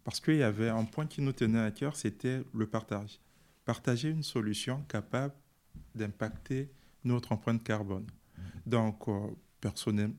parce 0.04 0.20
qu'il 0.20 0.36
y 0.36 0.44
avait 0.44 0.70
un 0.70 0.86
point 0.86 1.08
qui 1.08 1.22
nous 1.22 1.34
tenait 1.34 1.60
à 1.60 1.72
cœur, 1.72 1.96
c'était 1.96 2.44
le 2.54 2.68
partage. 2.68 3.20
Partager 3.66 4.12
une 4.12 4.22
solution 4.22 4.84
capable 4.88 5.34
d'impacter 5.96 6.70
notre 7.04 7.32
empreinte 7.32 7.64
carbone. 7.64 8.06
Donc, 8.68 9.06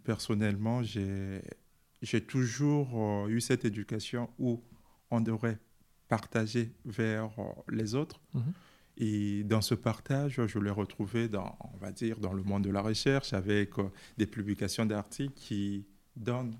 personnellement, 0.02 0.82
j'ai 0.82 2.20
toujours 2.26 3.28
eu 3.28 3.40
cette 3.40 3.64
éducation 3.64 4.28
où 4.40 4.60
on 5.10 5.20
devrait 5.20 5.58
partager 6.08 6.72
vers 6.84 7.30
les 7.68 7.94
autres. 7.94 8.20
Mhm. 8.34 8.52
Et 8.98 9.44
dans 9.44 9.60
ce 9.60 9.74
partage, 9.74 10.40
je 10.46 10.58
l'ai 10.58 10.70
retrouvé 10.70 11.28
dans, 11.28 11.56
on 11.74 11.76
va 11.78 11.92
dire, 11.92 12.18
dans 12.18 12.32
le 12.32 12.42
monde 12.42 12.64
de 12.64 12.70
la 12.70 12.80
recherche 12.80 13.32
avec 13.32 13.72
des 14.16 14.26
publications 14.26 14.86
d'articles 14.86 15.34
qui 15.34 15.86
donnent 16.16 16.56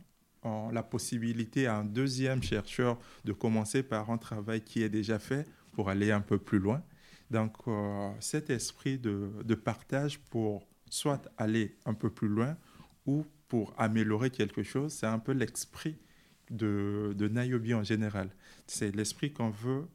la 0.72 0.82
possibilité 0.82 1.66
à 1.66 1.78
un 1.78 1.84
deuxième 1.84 2.42
chercheur 2.42 2.98
de 3.24 3.32
commencer 3.32 3.82
par 3.82 4.10
un 4.10 4.18
travail 4.18 4.60
qui 4.60 4.82
est 4.82 4.88
déjà 4.88 5.18
fait 5.18 5.46
pour 5.72 5.88
aller 5.88 6.10
un 6.12 6.20
peu 6.20 6.38
plus 6.38 6.58
loin. 6.58 6.82
Donc 7.30 7.56
euh, 7.66 8.10
cet 8.20 8.50
esprit 8.50 8.98
de, 8.98 9.30
de, 9.44 9.54
partage 9.54 10.20
pour 10.30 10.68
soit 10.88 11.28
aller 11.36 11.76
un 11.84 11.94
peu 11.94 12.10
plus 12.10 12.28
loin 12.28 12.56
ou 13.04 13.24
pour 13.48 13.74
améliorer 13.76 14.30
quelque 14.30 14.62
chose, 14.62 14.92
c'est 14.92 15.06
un 15.06 15.18
peu 15.18 15.32
l'esprit 15.32 15.96
de, 16.50 17.14
de 17.16 17.74
en 17.74 17.82
général. 17.82 18.30
C'est 18.66 18.94
l'esprit 18.94 19.32
qu'on 19.32 19.50
veut 19.50 19.88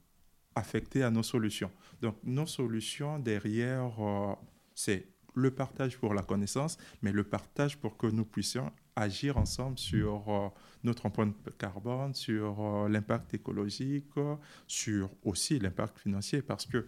affecter 0.56 1.04
à 1.04 1.12
nos 1.12 1.24
solutions. 1.24 1.72
Donc 2.02 2.16
nos 2.24 2.46
solutions 2.46 3.20
derrière, 3.20 3.92
euh, 4.00 4.36
c'est 4.76 5.08
le 5.34 5.52
partage 5.52 5.98
pour 5.98 6.14
la 6.14 6.24
connaissance, 6.24 6.78
mais 7.02 7.12
le 7.12 7.24
partage 7.24 7.78
pour 7.78 7.96
que 7.98 8.08
nous 8.08 8.26
puissions 8.26 8.72
agir 8.98 9.38
ensemble 9.38 9.80
sur 9.80 10.28
euh, 10.28 10.50
notre 10.84 11.06
empreinte 11.06 11.36
carbone, 11.58 12.14
sur 12.14 12.60
euh, 12.60 12.90
l'impact 12.90 13.34
écologique, 13.34 14.12
sur 14.68 15.10
aussi 15.24 15.58
l'impact 15.60 16.00
financier, 16.00 16.42
parce 16.42 16.66
que 16.66 16.86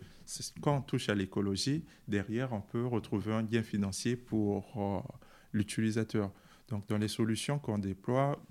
quand 0.62 0.78
on 0.78 0.82
touche 0.82 1.08
à 1.08 1.16
l'écologie, 1.16 1.86
derrière, 2.08 2.52
on 2.52 2.62
peut 2.62 2.86
retrouver 2.86 3.34
un 3.34 3.44
gain 3.44 3.64
financier 3.64 4.18
pour 4.18 5.06
l'utilisateur. 5.54 6.32
Donc, 6.68 6.88
dans 6.88 6.98
les 6.98 7.08
solutions 7.08 7.60
qu'on 7.60 7.78
déploie, 7.78 8.42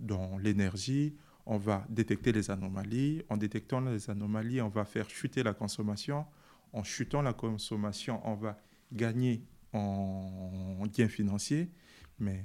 dans 0.00 0.36
l'énergie, 0.38 1.14
on 1.46 1.58
va 1.58 1.84
détecter 1.88 2.32
les 2.32 2.50
anomalies. 2.50 3.22
En 3.28 3.36
détectant 3.36 3.80
les 3.80 4.10
anomalies, 4.10 4.60
on 4.60 4.68
va 4.68 4.84
faire 4.84 5.08
chuter 5.10 5.42
la 5.42 5.54
consommation. 5.54 6.24
En 6.72 6.84
chutant 6.84 7.22
la 7.22 7.32
consommation, 7.32 8.20
on 8.24 8.34
va 8.34 8.58
gagner 8.92 9.44
en 9.72 10.84
gain 10.86 11.08
financier. 11.08 11.70
Mais 12.18 12.44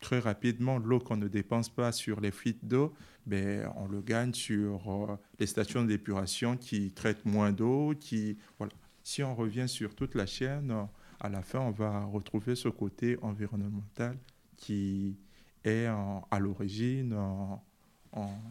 très 0.00 0.18
rapidement, 0.18 0.78
l'eau 0.78 0.98
qu'on 0.98 1.16
ne 1.16 1.28
dépense 1.28 1.68
pas 1.68 1.92
sur 1.92 2.20
les 2.20 2.32
fuites 2.32 2.66
d'eau, 2.66 2.92
ben, 3.24 3.70
on 3.76 3.86
le 3.86 4.02
gagne 4.02 4.34
sur 4.34 4.90
euh, 4.90 5.16
les 5.38 5.46
stations 5.46 5.84
d'épuration 5.84 6.56
qui 6.56 6.92
traitent 6.92 7.24
moins 7.24 7.52
d'eau. 7.52 7.94
Qui, 7.98 8.36
voilà. 8.58 8.72
Si 9.04 9.22
on 9.22 9.34
revient 9.34 9.68
sur 9.68 9.94
toute 9.94 10.14
la 10.14 10.26
chaîne, 10.26 10.74
à 11.20 11.28
la 11.28 11.42
fin, 11.42 11.60
on 11.60 11.70
va 11.70 12.04
retrouver 12.04 12.54
ce 12.54 12.68
côté 12.68 13.16
environnemental 13.22 14.18
qui 14.56 15.16
est 15.64 15.86
à 15.86 16.38
l'origine 16.38 17.16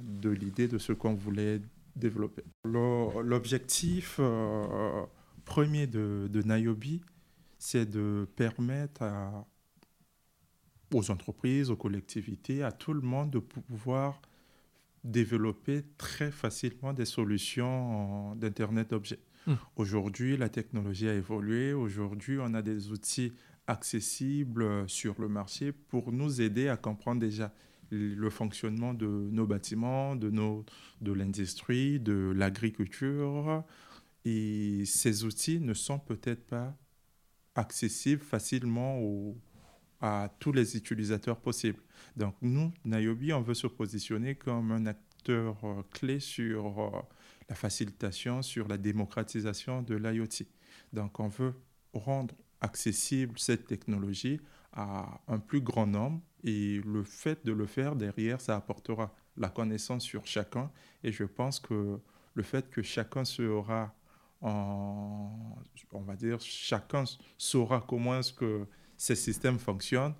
de 0.03 0.29
l'idée 0.29 0.67
de 0.67 0.77
ce 0.77 0.93
qu'on 0.93 1.13
voulait 1.13 1.61
développer. 1.95 2.43
L'objectif 2.63 4.17
euh, 4.19 5.03
premier 5.45 5.87
de, 5.87 6.27
de 6.31 6.41
Niobe, 6.41 7.01
c'est 7.57 7.85
de 7.85 8.27
permettre 8.35 9.03
aux 10.93 11.11
entreprises, 11.11 11.69
aux 11.69 11.75
collectivités, 11.75 12.63
à 12.63 12.71
tout 12.71 12.93
le 12.93 13.01
monde 13.01 13.31
de 13.31 13.39
pouvoir 13.39 14.21
développer 15.03 15.83
très 15.97 16.31
facilement 16.31 16.93
des 16.93 17.05
solutions 17.05 18.35
d'Internet 18.35 18.91
d'objets. 18.91 19.19
Hmm. 19.47 19.55
Aujourd'hui, 19.75 20.37
la 20.37 20.49
technologie 20.49 21.07
a 21.09 21.13
évolué. 21.15 21.73
Aujourd'hui, 21.73 22.37
on 22.39 22.53
a 22.53 22.61
des 22.61 22.91
outils 22.91 23.33
accessibles 23.67 24.87
sur 24.87 25.19
le 25.19 25.27
marché 25.27 25.71
pour 25.71 26.11
nous 26.11 26.41
aider 26.41 26.67
à 26.67 26.77
comprendre 26.77 27.21
déjà 27.21 27.51
le 27.91 28.29
fonctionnement 28.29 28.93
de 28.93 29.07
nos 29.07 29.45
bâtiments, 29.45 30.15
de, 30.15 30.31
de 31.01 31.11
l'industrie, 31.11 31.99
de 31.99 32.33
l'agriculture. 32.35 33.63
Et 34.25 34.83
ces 34.85 35.23
outils 35.23 35.59
ne 35.59 35.73
sont 35.73 35.99
peut-être 35.99 36.45
pas 36.47 36.77
accessibles 37.55 38.21
facilement 38.21 38.99
à 39.99 40.29
tous 40.39 40.51
les 40.51 40.75
utilisateurs 40.75 41.39
possibles. 41.39 41.81
Donc 42.15 42.35
nous, 42.41 42.71
Niobe, 42.85 43.31
on 43.33 43.41
veut 43.41 43.53
se 43.53 43.67
positionner 43.67 44.35
comme 44.35 44.71
un 44.71 44.85
acteur 44.85 45.57
euh, 45.63 45.83
clé 45.91 46.19
sur 46.19 46.79
euh, 46.79 47.01
la 47.47 47.55
facilitation, 47.55 48.41
sur 48.41 48.67
la 48.67 48.77
démocratisation 48.77 49.83
de 49.83 49.95
l'IoT. 49.95 50.45
Donc 50.93 51.19
on 51.19 51.27
veut 51.27 51.53
rendre 51.93 52.33
accessible 52.61 53.37
cette 53.37 53.67
technologie 53.67 54.39
à 54.73 55.21
un 55.27 55.39
plus 55.39 55.61
grand 55.61 55.87
nombre 55.87 56.21
et 56.43 56.81
le 56.85 57.03
fait 57.03 57.45
de 57.45 57.51
le 57.51 57.65
faire 57.65 57.95
derrière, 57.95 58.41
ça 58.41 58.55
apportera 58.55 59.13
la 59.37 59.49
connaissance 59.49 60.03
sur 60.03 60.25
chacun. 60.25 60.71
Et 61.03 61.11
je 61.11 61.23
pense 61.23 61.59
que 61.59 61.99
le 62.33 62.43
fait 62.43 62.69
que 62.69 62.81
chacun 62.81 63.25
sera 63.25 63.93
on 64.43 66.01
va 66.01 66.15
dire, 66.15 66.39
chacun 66.41 67.03
saura 67.37 67.83
comment 67.87 68.17
est-ce 68.19 68.33
que 68.33 68.65
ces 68.97 69.15
systèmes 69.15 69.59
fonctionnent, 69.59 70.15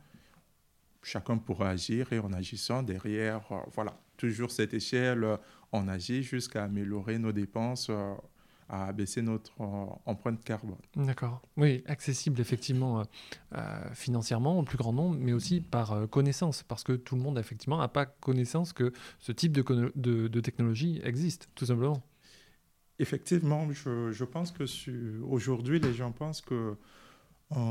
chacun 1.04 1.38
pourra 1.38 1.70
agir 1.70 2.12
et 2.14 2.20
en 2.20 2.32
agissant 2.34 2.84
derrière, 2.84 3.52
euh, 3.52 3.60
voilà, 3.74 4.00
toujours 4.18 4.52
cette 4.52 4.74
échelle, 4.74 5.26
on 5.72 5.88
agit 5.88 6.24
jusqu'à 6.24 6.66
améliorer 6.66 7.18
nos 7.18 7.32
dépenses 7.32 7.88
euh, 7.90 8.14
à 8.72 8.94
baisser 8.94 9.22
notre 9.22 9.52
euh, 9.60 9.86
empreinte 10.06 10.42
carbone. 10.44 10.78
D'accord. 10.96 11.42
Oui, 11.58 11.84
accessible 11.88 12.40
effectivement 12.40 13.02
euh, 13.02 13.04
euh, 13.56 13.94
financièrement 13.94 14.58
au 14.58 14.64
plus 14.64 14.78
grand 14.78 14.94
nombre, 14.94 15.18
mais 15.20 15.34
aussi 15.34 15.60
par 15.60 16.10
connaissance, 16.10 16.64
parce 16.64 16.84
que 16.84 16.94
tout 16.94 17.16
le 17.16 17.22
monde 17.22 17.38
effectivement 17.38 17.78
n'a 17.78 17.90
pas 17.90 18.06
connaissance 18.06 18.72
que 18.72 18.94
ce 19.20 19.34
type 19.34 19.52
de, 19.52 19.92
de, 19.96 20.40
technologie 20.40 21.02
existe, 21.04 21.50
tout 21.54 21.66
simplement. 21.66 22.02
Effectivement, 22.98 23.70
je, 23.72 24.12
je 24.12 24.24
pense 24.24 24.52
que 24.52 24.64
aujourd'hui, 25.24 25.80
les 25.80 25.94
gens 25.94 26.12
pensent 26.12 26.42
que 26.42 26.78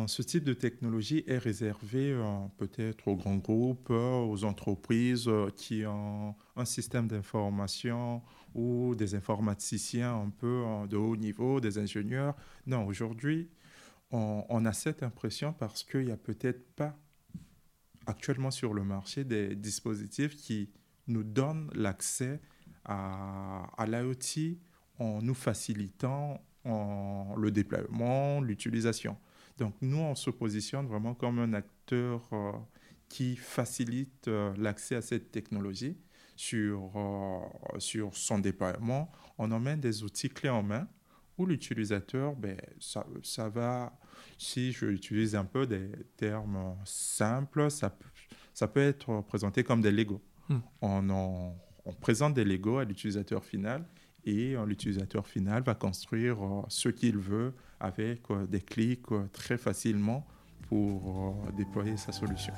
ce 0.06 0.20
type 0.20 0.44
de 0.44 0.52
technologie 0.52 1.24
est 1.26 1.38
réservé 1.38 2.14
peut-être 2.58 3.08
aux 3.08 3.16
grands 3.16 3.36
groupes, 3.36 3.88
aux 3.88 4.44
entreprises 4.44 5.30
qui 5.56 5.86
ont 5.86 6.34
un 6.56 6.64
système 6.66 7.08
d'information 7.08 8.20
ou 8.54 8.94
des 8.94 9.14
informaticiens 9.14 10.14
un 10.14 10.30
peu 10.30 10.64
de 10.88 10.96
haut 10.96 11.16
niveau, 11.16 11.60
des 11.60 11.78
ingénieurs. 11.78 12.34
Non, 12.66 12.86
aujourd'hui, 12.86 13.50
on, 14.10 14.64
a 14.64 14.72
cette 14.72 15.02
impression 15.02 15.52
parce 15.52 15.84
qu'il 15.84 16.06
n'y 16.06 16.10
a 16.10 16.16
peut-être 16.16 16.74
pas 16.74 16.96
actuellement 18.06 18.50
sur 18.50 18.74
le 18.74 18.82
marché 18.82 19.24
des 19.24 19.54
dispositifs 19.54 20.36
qui 20.36 20.70
nous 21.06 21.22
donnent 21.22 21.70
l'accès 21.74 22.40
à, 22.84 23.70
à 23.76 23.86
l'IoT 23.86 24.58
en 24.98 25.22
nous 25.22 25.34
facilitant 25.34 26.42
en 26.64 27.34
le 27.36 27.50
déploiement, 27.50 28.40
l'utilisation. 28.40 29.16
Donc 29.58 29.74
nous, 29.80 29.98
on 29.98 30.14
se 30.14 30.30
positionne 30.30 30.86
vraiment 30.86 31.14
comme 31.14 31.38
un 31.38 31.52
acteur 31.52 32.28
euh, 32.32 32.52
qui 33.08 33.36
facilite 33.36 34.28
euh, 34.28 34.54
l'accès 34.56 34.96
à 34.96 35.02
cette 35.02 35.30
technologie 35.30 35.96
sur, 36.40 36.90
euh, 36.96 37.79
sur 37.79 38.16
son 38.16 38.38
déploiement. 38.38 39.12
On 39.37 39.50
emmène 39.53 39.79
des 39.79 40.03
outils 40.03 40.31
clés 40.31 40.48
en 40.48 40.62
main 40.62 40.88
où 41.37 41.44
l'utilisateur, 41.44 42.35
ben, 42.35 42.57
ça, 42.79 43.07
ça, 43.22 43.50
va, 43.50 43.92
si 44.38 44.72
je 44.72 44.87
utilise 44.87 45.35
un 45.35 45.44
peu 45.44 45.66
des 45.66 45.90
termes 46.16 46.76
simples, 46.87 47.70
ça, 47.70 47.94
ça 48.55 48.68
peut 48.68 48.81
être 48.81 49.20
présenté 49.29 49.62
comme 49.64 49.83
des 49.83 49.92
Lego. 49.92 50.22
Hmm. 50.48 50.61
On, 50.81 51.11
on, 51.85 51.92
présente 52.00 52.33
des 52.33 52.44
Lego 52.44 52.79
à 52.79 52.85
l'utilisateur 52.85 53.44
final 53.44 53.85
et 54.24 54.55
l'utilisateur 54.66 55.26
final 55.26 55.62
va 55.62 55.74
construire 55.74 56.38
ce 56.68 56.88
qu'il 56.88 57.18
veut 57.18 57.53
avec 57.81 58.22
des 58.48 58.61
clics 58.61 59.07
très 59.33 59.59
facilement 59.59 60.26
pour 60.68 61.37
déployer 61.57 61.96
sa 61.96 62.12
solution. 62.12 62.55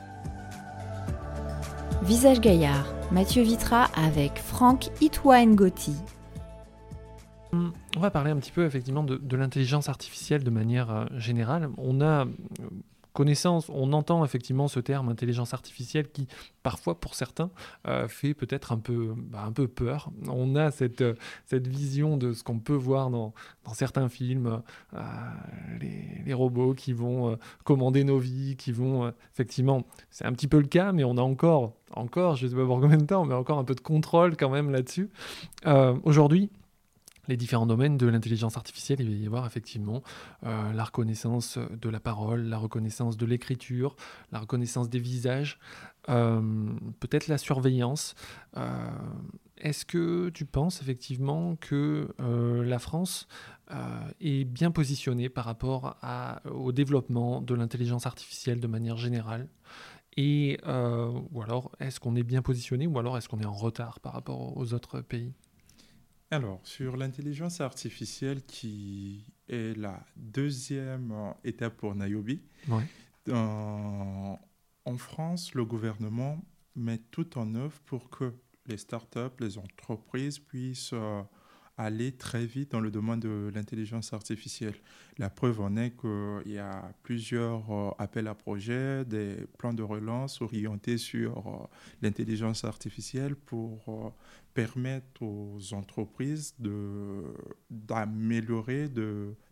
Visage 2.02 2.40
Gaillard, 2.40 2.92
Mathieu 3.12 3.44
Vitra 3.44 3.84
avec 3.94 4.38
Franck 4.38 4.90
Itwa 5.00 5.46
Ngoti. 5.46 5.94
On 7.52 8.00
va 8.00 8.10
parler 8.10 8.32
un 8.32 8.36
petit 8.38 8.50
peu 8.50 8.64
effectivement 8.64 9.04
de, 9.04 9.36
l'intelligence 9.36 9.88
artificielle 9.88 10.42
de 10.42 10.50
manière 10.50 10.90
euh, 10.90 11.04
générale. 11.16 11.68
On 11.78 12.00
a, 12.00 12.26
connaissance. 13.12 13.68
On 13.68 13.92
entend 13.92 14.24
effectivement 14.24 14.68
ce 14.68 14.80
terme 14.80 15.08
intelligence 15.08 15.54
artificielle 15.54 16.10
qui, 16.10 16.28
parfois, 16.62 16.98
pour 16.98 17.14
certains, 17.14 17.50
euh, 17.86 18.08
fait 18.08 18.34
peut-être 18.34 18.72
un 18.72 18.78
peu, 18.78 19.14
bah, 19.16 19.44
un 19.46 19.52
peu 19.52 19.68
peur. 19.68 20.10
On 20.28 20.56
a 20.56 20.70
cette, 20.70 21.04
cette 21.46 21.66
vision 21.66 22.16
de 22.16 22.32
ce 22.32 22.42
qu'on 22.42 22.58
peut 22.58 22.74
voir 22.74 23.10
dans, 23.10 23.32
dans 23.64 23.74
certains 23.74 24.08
films, 24.08 24.62
euh, 24.94 24.98
les, 25.80 26.22
les, 26.24 26.34
robots 26.34 26.74
qui 26.74 26.92
vont 26.92 27.38
commander 27.64 28.04
nos 28.04 28.18
vies, 28.18 28.56
qui 28.56 28.72
vont, 28.72 29.12
effectivement, 29.32 29.84
c'est 30.10 30.24
un 30.24 30.32
petit 30.32 30.48
peu 30.48 30.58
le 30.58 30.66
cas, 30.66 30.92
mais 30.92 31.04
on 31.04 31.16
a 31.16 31.22
encore, 31.22 31.74
encore, 31.94 32.36
je 32.36 32.46
ne 32.46 32.50
sais 32.50 32.56
pas 32.56 32.64
pour 32.64 32.80
combien 32.80 32.96
de 32.96 33.04
temps, 33.04 33.24
mais 33.24 33.34
encore 33.34 33.58
un 33.58 33.64
peu 33.64 33.74
de 33.74 33.80
contrôle 33.80 34.36
quand 34.36 34.50
même 34.50 34.70
là-dessus. 34.70 35.10
Aujourd'hui, 36.04 36.50
les 37.28 37.36
différents 37.36 37.66
domaines 37.66 37.96
de 37.96 38.06
l'intelligence 38.06 38.56
artificielle, 38.56 39.00
il 39.00 39.08
va 39.08 39.14
y 39.14 39.26
avoir 39.26 39.46
effectivement 39.46 40.02
euh, 40.44 40.72
la 40.72 40.84
reconnaissance 40.84 41.58
de 41.58 41.88
la 41.88 42.00
parole, 42.00 42.42
la 42.42 42.58
reconnaissance 42.58 43.16
de 43.16 43.26
l'écriture, 43.26 43.94
la 44.32 44.40
reconnaissance 44.40 44.88
des 44.88 44.98
visages, 44.98 45.58
euh, 46.08 46.40
peut-être 46.98 47.28
la 47.28 47.38
surveillance. 47.38 48.16
Euh, 48.56 48.90
est-ce 49.58 49.84
que 49.84 50.30
tu 50.30 50.44
penses 50.44 50.82
effectivement 50.82 51.54
que 51.54 52.08
la 52.18 52.80
France 52.80 53.28
est 54.20 54.44
bien 54.44 54.72
positionnée 54.72 55.28
par 55.28 55.44
rapport 55.44 55.96
au 56.50 56.72
développement 56.72 57.40
de 57.40 57.54
l'intelligence 57.54 58.04
artificielle 58.04 58.58
de 58.58 58.66
manière 58.66 58.96
générale? 58.96 59.46
Et, 60.16 60.58
ou 60.66 61.42
alors, 61.42 61.70
est-ce 61.78 62.00
qu'on 62.00 62.16
est 62.16 62.24
bien 62.24 62.42
positionné 62.42 62.88
ou 62.88 62.98
alors 62.98 63.16
est-ce 63.16 63.28
qu'on 63.28 63.38
est 63.38 63.46
en 63.46 63.52
retard 63.52 64.00
par 64.00 64.14
rapport 64.14 64.56
aux 64.56 64.74
autres 64.74 65.00
pays? 65.00 65.32
Alors, 66.32 66.60
sur 66.64 66.96
l'intelligence 66.96 67.60
artificielle 67.60 68.42
qui 68.46 69.26
est 69.50 69.76
la 69.76 70.02
deuxième 70.16 71.12
euh, 71.12 71.30
étape 71.44 71.76
pour 71.76 71.94
Niobe, 71.94 72.38
en 73.28 74.38
France, 74.96 75.54
le 75.54 75.66
gouvernement 75.66 76.42
met 76.74 76.98
tout 77.10 77.36
en 77.36 77.54
œuvre 77.54 77.78
pour 77.84 78.08
que 78.08 78.32
les 78.66 78.78
startups, 78.78 79.36
les 79.40 79.58
entreprises 79.58 80.38
puissent 80.38 80.94
euh, 80.94 81.22
aller 81.82 82.12
très 82.12 82.46
vite 82.46 82.72
dans 82.72 82.80
le 82.80 82.90
domaine 82.90 83.20
de 83.20 83.50
l'intelligence 83.54 84.12
artificielle. 84.12 84.74
La 85.18 85.30
preuve 85.30 85.60
en 85.60 85.76
est 85.76 85.90
qu'il 85.90 86.52
y 86.52 86.58
a 86.58 86.92
plusieurs 87.02 87.70
euh, 87.70 87.90
appels 87.98 88.28
à 88.28 88.34
projets, 88.34 89.04
des 89.04 89.36
plans 89.58 89.74
de 89.74 89.82
relance 89.82 90.40
orientés 90.40 90.96
sur 90.96 91.38
euh, 91.38 91.66
l'intelligence 92.00 92.64
artificielle 92.64 93.34
pour 93.34 93.82
euh, 93.88 94.10
permettre 94.54 95.22
aux 95.22 95.74
entreprises 95.74 96.54
d'améliorer, 97.70 98.88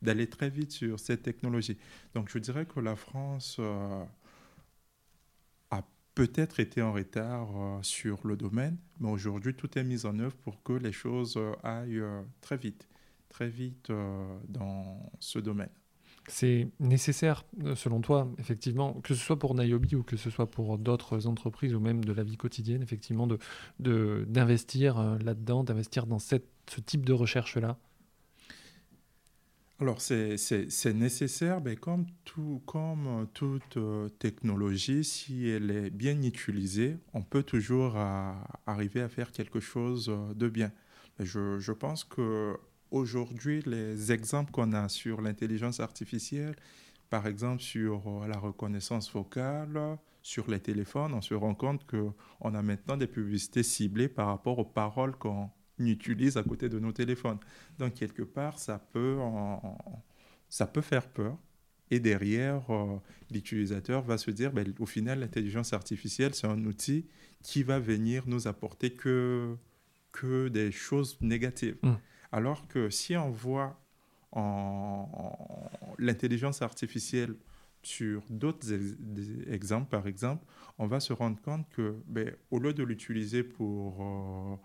d'aller 0.03 0.29
très 0.29 0.51
vite 0.51 0.73
sur 0.73 1.01
cette 1.01 1.23
technologie. 1.23 1.79
Donc 2.15 2.29
je 2.31 2.39
dirais 2.39 2.67
que 2.67 2.81
la 2.81 2.97
France 2.97 3.59
peut-être 6.21 6.61
été 6.61 6.83
en 6.83 6.93
retard 6.93 7.49
euh, 7.57 7.79
sur 7.81 8.27
le 8.27 8.37
domaine, 8.37 8.77
mais 8.99 9.09
aujourd'hui, 9.09 9.55
tout 9.55 9.79
est 9.79 9.85
mis 9.85 10.05
en 10.05 10.19
œuvre 10.19 10.37
pour 10.37 10.63
que 10.63 10.75
les 10.75 10.93
choses 10.93 11.39
euh, 11.39 11.53
aillent 11.63 12.01
euh, 12.01 12.21
très 12.43 12.59
vite, 12.59 12.89
très 13.31 13.49
vite 13.49 13.91
dans 14.47 15.11
ce 15.19 15.39
domaine. 15.39 15.71
C'est 16.29 16.69
nécessaire, 16.79 17.45
selon 17.75 18.03
toi, 18.03 18.31
effectivement, 18.39 19.01
que 19.01 19.15
ce 19.15 19.25
soit 19.25 19.39
pour 19.39 19.55
Niobe 19.55 19.87
ou 19.95 20.03
que 20.03 20.19
ce 20.19 20.29
soit 20.29 20.51
pour 20.51 20.77
d'autres 20.77 21.27
entreprises 21.27 21.75
ou 21.75 21.81
même 21.81 22.05
de 22.05 22.13
la 22.13 22.23
vie 22.23 22.37
quotidienne, 22.37 22.83
effectivement, 22.83 23.27
d'investir 23.79 25.17
de, 25.17 25.25
là-dedans, 25.25 25.65
d'investir 25.65 26.07
dans 26.07 26.19
cette, 26.19 26.47
ce 26.69 26.83
type 26.83 27.07
de 27.07 27.15
recherche-là 27.15 27.79
alors, 29.81 30.03
c'est 30.03 30.37
nécessaire, 30.93 31.63
mais 31.63 31.75
comme, 31.75 32.05
euh, 32.37 33.25
toute 33.33 33.79
euh, 33.79 34.11
technologie, 34.11 35.05
si 35.05 35.49
elle 35.49 35.71
est 35.71 35.89
bien 35.89 36.21
utilisée, 36.21 36.99
on 37.15 37.23
peut 37.23 37.43
toujours 37.43 37.97
arriver 38.67 39.01
à 39.01 39.09
faire 39.09 39.33
quelque 39.33 39.59
chose 39.59 40.11
euh, 40.11 40.35
de 40.35 40.51
bien. 40.51 40.71
Je, 41.19 41.59
je 41.59 41.73
pense 41.73 42.05
qu'aujourd'hui, 42.05 43.63
les 43.65 44.13
exemples 44.13 44.51
qu'on 44.51 44.75
a 44.75 44.91
sur 44.91 45.23
l'intelligence 45.23 45.81
artificielle, 45.81 46.57
par 47.09 47.27
exemple 47.27 47.63
sur 47.63 48.27
la 48.29 48.39
reconnaissance 48.39 49.11
vocale, 49.11 49.97
sur 50.23 50.51
les 50.51 50.61
téléphones, 50.61 51.15
on 51.15 51.23
se 51.23 51.33
rend 51.33 51.55
compte 51.55 51.87
qu'on 51.87 52.55
a 52.55 52.63
maintenant 52.63 52.99
des 52.99 53.07
publicités 53.07 53.63
ciblées 53.63 54.09
par 54.09 54.27
rapport 54.27 54.59
aux 54.59 54.65
paroles 54.65 55.17
qu'on 55.17 55.49
utilise 55.89 56.37
à 56.37 56.43
côté 56.43 56.69
de 56.69 56.79
nos 56.79 56.93
téléphones. 56.93 57.39
Donc, 57.79 57.95
quelque 57.95 58.23
part, 58.23 58.59
ça 58.59 58.79
peut, 58.93 59.19
ça 60.49 60.67
peut 60.67 60.81
faire 60.83 61.09
peur. 61.09 61.37
Et 61.91 61.99
derrière, 61.99 62.71
euh, 62.71 62.99
l'utilisateur 63.33 64.03
va 64.03 64.17
se 64.17 64.31
dire, 64.31 64.53
ben, 64.53 64.73
au 64.79 64.87
final, 64.87 65.21
l'intelligence 65.21 65.73
artificielle, 65.73 66.35
c'est 66.35 66.47
un 66.47 66.65
outil 66.65 67.07
qui 67.43 67.63
va 67.63 67.81
venir 67.81 68.25
nous 68.27 68.47
apporter 68.47 68.91
que, 68.91 69.57
que 70.13 70.49
des 70.49 70.71
choses 70.71 71.19
négatives. 71.21 71.77
Mmh. 71.83 71.95
Alors 72.33 72.69
que 72.69 72.91
si 72.91 73.17
on 73.17 73.31
voit 73.31 73.81
en, 74.33 75.09
l'intelligence 75.99 76.63
artificielle 76.63 77.35
sur 77.83 78.23
d'autres 78.31 78.73
exemples, 79.49 79.89
par 79.91 80.07
exemple, 80.07 80.45
on 80.79 80.87
va 80.87 81.01
se 81.01 81.13
rendre 81.13 81.41
compte 81.41 81.69
que, 81.71 81.97
ben, 82.07 82.33
au 82.51 82.59
lieu 82.61 82.73
de 82.73 82.85
l'utiliser 82.85 83.43
pour 83.43 84.03
euh, 84.03 84.57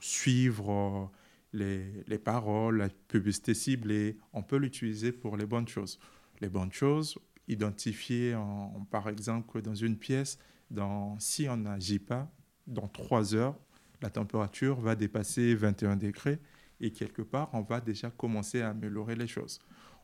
suivre 0.00 1.10
les, 1.52 2.04
les, 2.06 2.18
paroles, 2.18 2.78
la 2.78 2.88
publicité 2.88 3.54
ciblée. 3.54 4.18
On 4.32 4.42
peut 4.42 4.56
l'utiliser 4.56 5.12
pour 5.12 5.36
les 5.36 5.46
bonnes 5.46 5.68
choses. 5.68 5.98
Les 6.40 6.48
bonnes 6.48 6.72
choses, 6.72 7.18
identifier 7.48 8.34
en, 8.34 8.86
par 8.90 9.08
exemple 9.08 9.60
dans 9.60 9.74
une 9.74 9.96
pièce, 9.96 10.38
dans, 10.70 11.18
si 11.18 11.48
on 11.48 11.56
n'agit 11.56 11.98
pas, 11.98 12.30
dans 12.66 12.88
trois 12.88 13.34
heures, 13.34 13.58
la 14.00 14.10
température 14.10 14.80
va 14.80 14.94
dépasser 14.94 15.54
21 15.54 15.96
degrés 15.96 16.38
et 16.80 16.92
quelque 16.92 17.22
part, 17.22 17.50
on 17.52 17.60
va 17.60 17.80
déjà 17.80 18.10
commencer 18.10 18.62
à 18.62 18.70
améliorer 18.70 19.16
les 19.16 19.26
choses. 19.26 19.58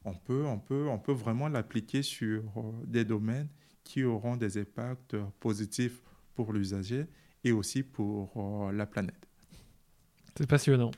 On 0.04 0.14
peut, 0.14 0.44
on 0.44 0.58
peut, 0.58 0.86
on 0.88 0.98
peut 0.98 1.12
vraiment 1.12 1.48
l'appliquer 1.48 2.02
sur 2.02 2.42
euh, 2.56 2.72
des 2.86 3.04
domaines 3.04 3.48
qui 3.82 4.04
auront 4.04 4.36
des 4.36 4.58
impacts 4.58 5.16
positifs 5.40 6.02
pour 6.34 6.52
l'usager 6.52 7.06
et 7.46 7.52
aussi 7.52 7.82
pour 7.84 8.32
euh, 8.36 8.72
la 8.72 8.86
planète. 8.86 9.14
C'est 10.36 10.48
passionnant. 10.48 10.90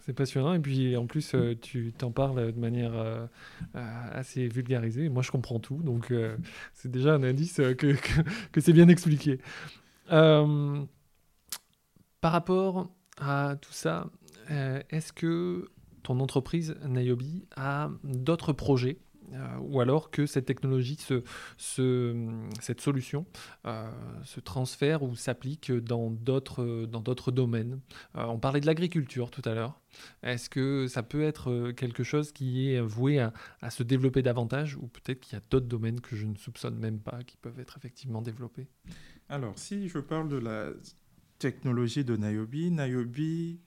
C'est 0.00 0.12
passionnant. 0.12 0.52
Et 0.52 0.58
puis, 0.58 0.96
en 0.96 1.06
plus, 1.06 1.34
euh, 1.34 1.54
tu 1.58 1.94
t'en 1.96 2.10
parles 2.10 2.52
de 2.52 2.58
manière 2.58 2.92
euh, 2.94 3.26
assez 3.72 4.48
vulgarisée. 4.48 5.08
Moi, 5.08 5.22
je 5.22 5.30
comprends 5.30 5.60
tout. 5.60 5.80
Donc, 5.82 6.12
c'est 6.74 6.90
déjà 6.90 7.14
un 7.14 7.22
indice 7.22 7.54
que, 7.54 7.94
que, 8.52 8.60
c'est 8.60 8.72
bien 8.72 8.88
expliqué. 8.88 9.38
par 10.08 10.88
rapport 12.22 12.90
à 13.18 13.56
tout 13.62 13.72
ça, 13.72 14.10
est-ce 14.90 15.12
que 15.12 15.70
ton 16.02 16.20
entreprise, 16.20 16.76
Niobe, 16.84 17.22
a 17.56 17.90
d'autres 18.02 18.52
projets 18.52 18.98
ou 19.60 19.80
alors 19.80 20.10
que 20.10 20.26
cette 20.26 20.46
technologie, 20.46 20.98
cette 21.58 22.80
solution 22.80 23.26
euh, 23.66 23.90
se 24.24 24.40
transfère 24.40 25.02
ou 25.02 25.14
s'applique 25.16 25.72
dans 25.72 26.10
d'autres 26.10 27.30
domaines. 27.30 27.80
Euh, 28.16 28.24
on 28.24 28.38
parlait 28.38 28.60
de 28.60 28.66
l'agriculture 28.66 29.30
tout 29.30 29.42
à 29.44 29.54
l'heure. 29.54 29.80
Est-ce 30.22 30.48
que 30.48 30.86
ça 30.86 31.02
peut 31.02 31.22
être 31.22 31.72
quelque 31.72 32.02
chose 32.02 32.32
qui 32.32 32.72
est 32.72 32.80
voué 32.80 33.18
à, 33.20 33.70
se 33.70 33.82
développer 33.82 34.22
davantage 34.22 34.76
ou 34.76 34.88
peut-être 34.88 35.20
qu'il 35.20 35.34
y 35.34 35.36
a 35.36 35.42
d'autres 35.50 35.66
domaines 35.66 36.00
que 36.00 36.16
je 36.16 36.26
ne 36.26 36.36
soupçonne 36.36 36.78
même 36.78 36.98
pas 36.98 37.22
qui 37.24 37.36
peuvent 37.36 37.60
être 37.60 37.76
effectivement 37.76 38.22
développés? 38.22 38.68
Alors, 39.28 39.58
si 39.58 39.88
je 39.88 39.98
parle 39.98 40.28
de 40.28 40.36
la 40.36 40.70
technologie 41.38 42.04
de 42.04 42.16
Niobe, 42.16 42.54
Niobe 42.54 43.58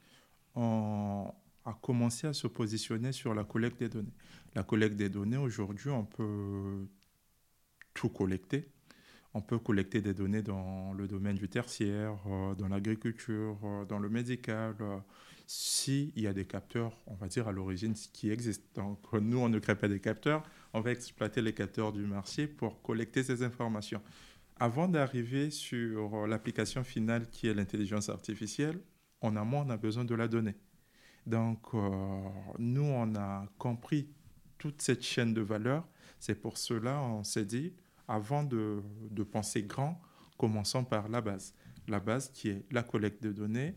a 1.66 1.74
commencé 1.82 2.28
à 2.28 2.34
se 2.34 2.48
positionner 2.48 3.12
sur 3.12 3.34
la 3.34 3.44
collecte 3.44 3.80
des 3.80 3.90
données 3.90 4.14
la 4.56 4.64
collecte 4.64 4.96
des 4.96 5.10
données, 5.10 5.38
aujourd'hui, 5.38 5.90
on 5.90 6.06
peut 6.06 6.88
tout 7.94 8.10
collecter. 8.10 8.72
On 9.34 9.42
peut 9.42 9.60
collecter 9.60 10.02
des 10.02 10.14
données 10.14 10.42
dans 10.42 10.94
le 10.94 11.10
domaine 11.10 11.36
du 11.36 11.50
tertiaire, 11.50 12.18
euh, 12.26 12.56
dans 12.56 12.70
l'agriculture, 12.70 13.60
euh, 13.66 13.84
dans 13.84 14.00
le 14.00 14.08
médical, 14.08 14.76
euh, 14.80 14.98
s'il 15.46 16.18
y 16.18 16.26
a 16.26 16.34
des 16.34 16.46
capteurs, 16.46 16.98
on 17.06 17.16
va 17.16 17.28
dire 17.28 17.50
à 17.50 17.52
l'origine, 17.52 17.94
qui 17.94 18.32
existent. 18.32 18.82
Donc 18.82 19.12
nous, 19.12 19.38
on 19.38 19.50
ne 19.50 19.60
crée 19.60 19.76
pas 19.76 19.90
des 19.90 20.00
capteurs, 20.00 20.42
on 20.72 20.80
va 20.80 20.92
exploiter 20.92 21.42
les 21.42 21.54
capteurs 21.54 21.92
du 21.92 22.06
marché 22.06 22.48
pour 22.48 22.82
collecter 22.82 23.24
ces 23.24 23.44
informations. 23.44 24.02
Avant 24.58 24.88
d'arriver 24.88 25.52
sur 25.52 26.28
l'application 26.28 26.86
finale 26.86 27.30
qui 27.30 27.48
est 27.48 27.54
l'intelligence 27.54 28.08
artificielle, 28.08 28.80
en 29.20 29.36
amont, 29.36 29.66
on 29.68 29.70
a 29.70 29.76
besoin 29.76 30.06
de 30.06 30.16
la 30.16 30.30
donnée. 30.30 30.56
Donc 31.26 31.74
nous, 32.60 32.84
on 32.84 33.16
a 33.16 33.46
compris 33.58 34.08
toute 34.58 34.82
cette 34.82 35.04
chaîne 35.04 35.34
de 35.34 35.42
valeur. 35.42 35.88
C'est 36.20 36.36
pour 36.36 36.58
cela 36.58 37.02
on 37.02 37.24
s'est 37.24 37.46
dit, 37.46 37.74
avant 38.08 38.44
de, 38.44 38.82
de, 39.12 39.24
penser 39.24 39.64
grand, 39.64 40.02
commençons 40.38 40.84
par 40.84 41.10
la 41.10 41.22
base. 41.22 41.54
La 41.88 42.00
base 42.00 42.30
qui 42.30 42.50
est 42.50 42.66
la 42.72 42.84
collecte 42.84 43.22
de 43.24 43.32
données, 43.32 43.76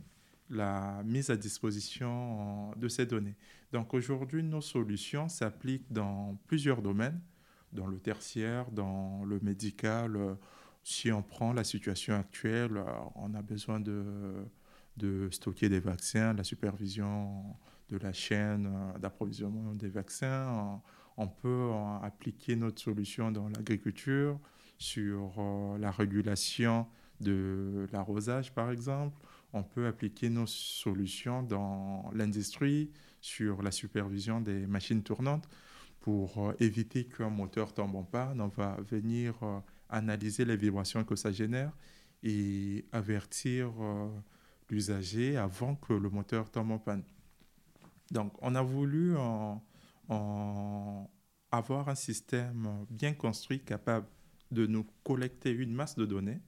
la 0.51 1.03
mise 1.05 1.31
à 1.31 1.37
disposition 1.37 2.73
de 2.77 2.89
ces 2.89 3.07
données. 3.07 3.37
Donc 3.73 3.93
aujourd'hui, 3.95 4.43
nos 4.43 4.61
solutions 4.61 5.29
s'appliquent 5.29 5.91
dans 5.93 6.39
plusieurs 6.47 6.83
domaines. 6.83 7.21
dans 7.73 7.87
le 7.87 7.99
tertiaire, 7.99 8.71
dans 8.71 9.25
le 9.25 9.41
médical. 9.41 10.39
Si 10.83 11.13
on 11.13 11.23
prend 11.23 11.53
la 11.53 11.65
situation 11.65 12.15
actuelle, 12.15 12.83
on 13.15 13.35
a 13.35 13.43
besoin 13.43 13.79
de, 13.79 14.33
de 14.99 15.29
stocker 15.31 15.69
des 15.69 15.81
vaccins, 15.81 16.33
la 16.35 16.45
supervision 16.45 17.43
de 17.89 17.97
la 17.99 18.13
chaîne 18.13 18.71
d'approvisionnement 19.01 19.75
des 19.75 19.89
vaccins. 19.89 20.81
On 21.17 21.29
peut 21.29 21.71
appliquer 22.03 22.57
notre 22.57 22.81
solution 22.81 23.31
dans 23.31 23.49
l'agriculture, 23.49 24.39
sur 24.79 25.33
la 25.79 25.91
régulation 25.91 26.87
de 27.21 27.87
l'arrosage, 27.93 28.55
par 28.55 28.71
exemple. 28.71 29.17
On 29.53 29.63
peut 29.63 29.87
appliquer 29.87 30.29
nos 30.29 30.47
solutions 30.47 31.43
dans 31.43 32.11
l'industrie, 32.15 32.91
sur 33.21 33.63
la 33.63 33.71
supervision 33.71 34.41
des 34.41 34.67
machines 34.67 35.03
tournantes, 35.03 35.49
pour 36.01 36.39
euh, 36.39 36.53
éviter 36.61 37.05
qu'un 37.05 37.31
moteur 37.31 37.73
tombe 37.75 37.97
en 37.97 38.05
panne. 38.05 38.41
On 38.41 38.49
va 38.49 38.77
venir 38.89 39.35
euh, 39.43 39.59
analyser 39.89 40.45
les 40.45 40.57
vibrations 40.57 41.05
que 41.05 41.17
ça 41.17 41.33
génère 41.33 41.73
et 42.23 42.85
avertir 42.93 43.73
euh, 43.81 44.09
l'usager 44.71 45.37
avant 45.37 45.75
que 45.77 45.93
le 45.93 46.11
moteur 46.11 46.51
tombe 46.51 46.71
en 46.71 46.79
panne. 46.79 47.05
Donc, 48.11 48.33
on 48.41 48.55
a 48.55 48.63
voulu 48.63 49.17
avoir 51.51 51.89
un 51.89 51.95
système 51.95 52.87
bien 52.91 53.15
construit 53.15 53.61
capable 53.61 54.07
de 54.51 54.67
nous 54.67 54.87
collecter 55.05 55.51
une 55.51 55.73
masse 55.73 55.97
de 55.97 56.07
données 56.07 56.41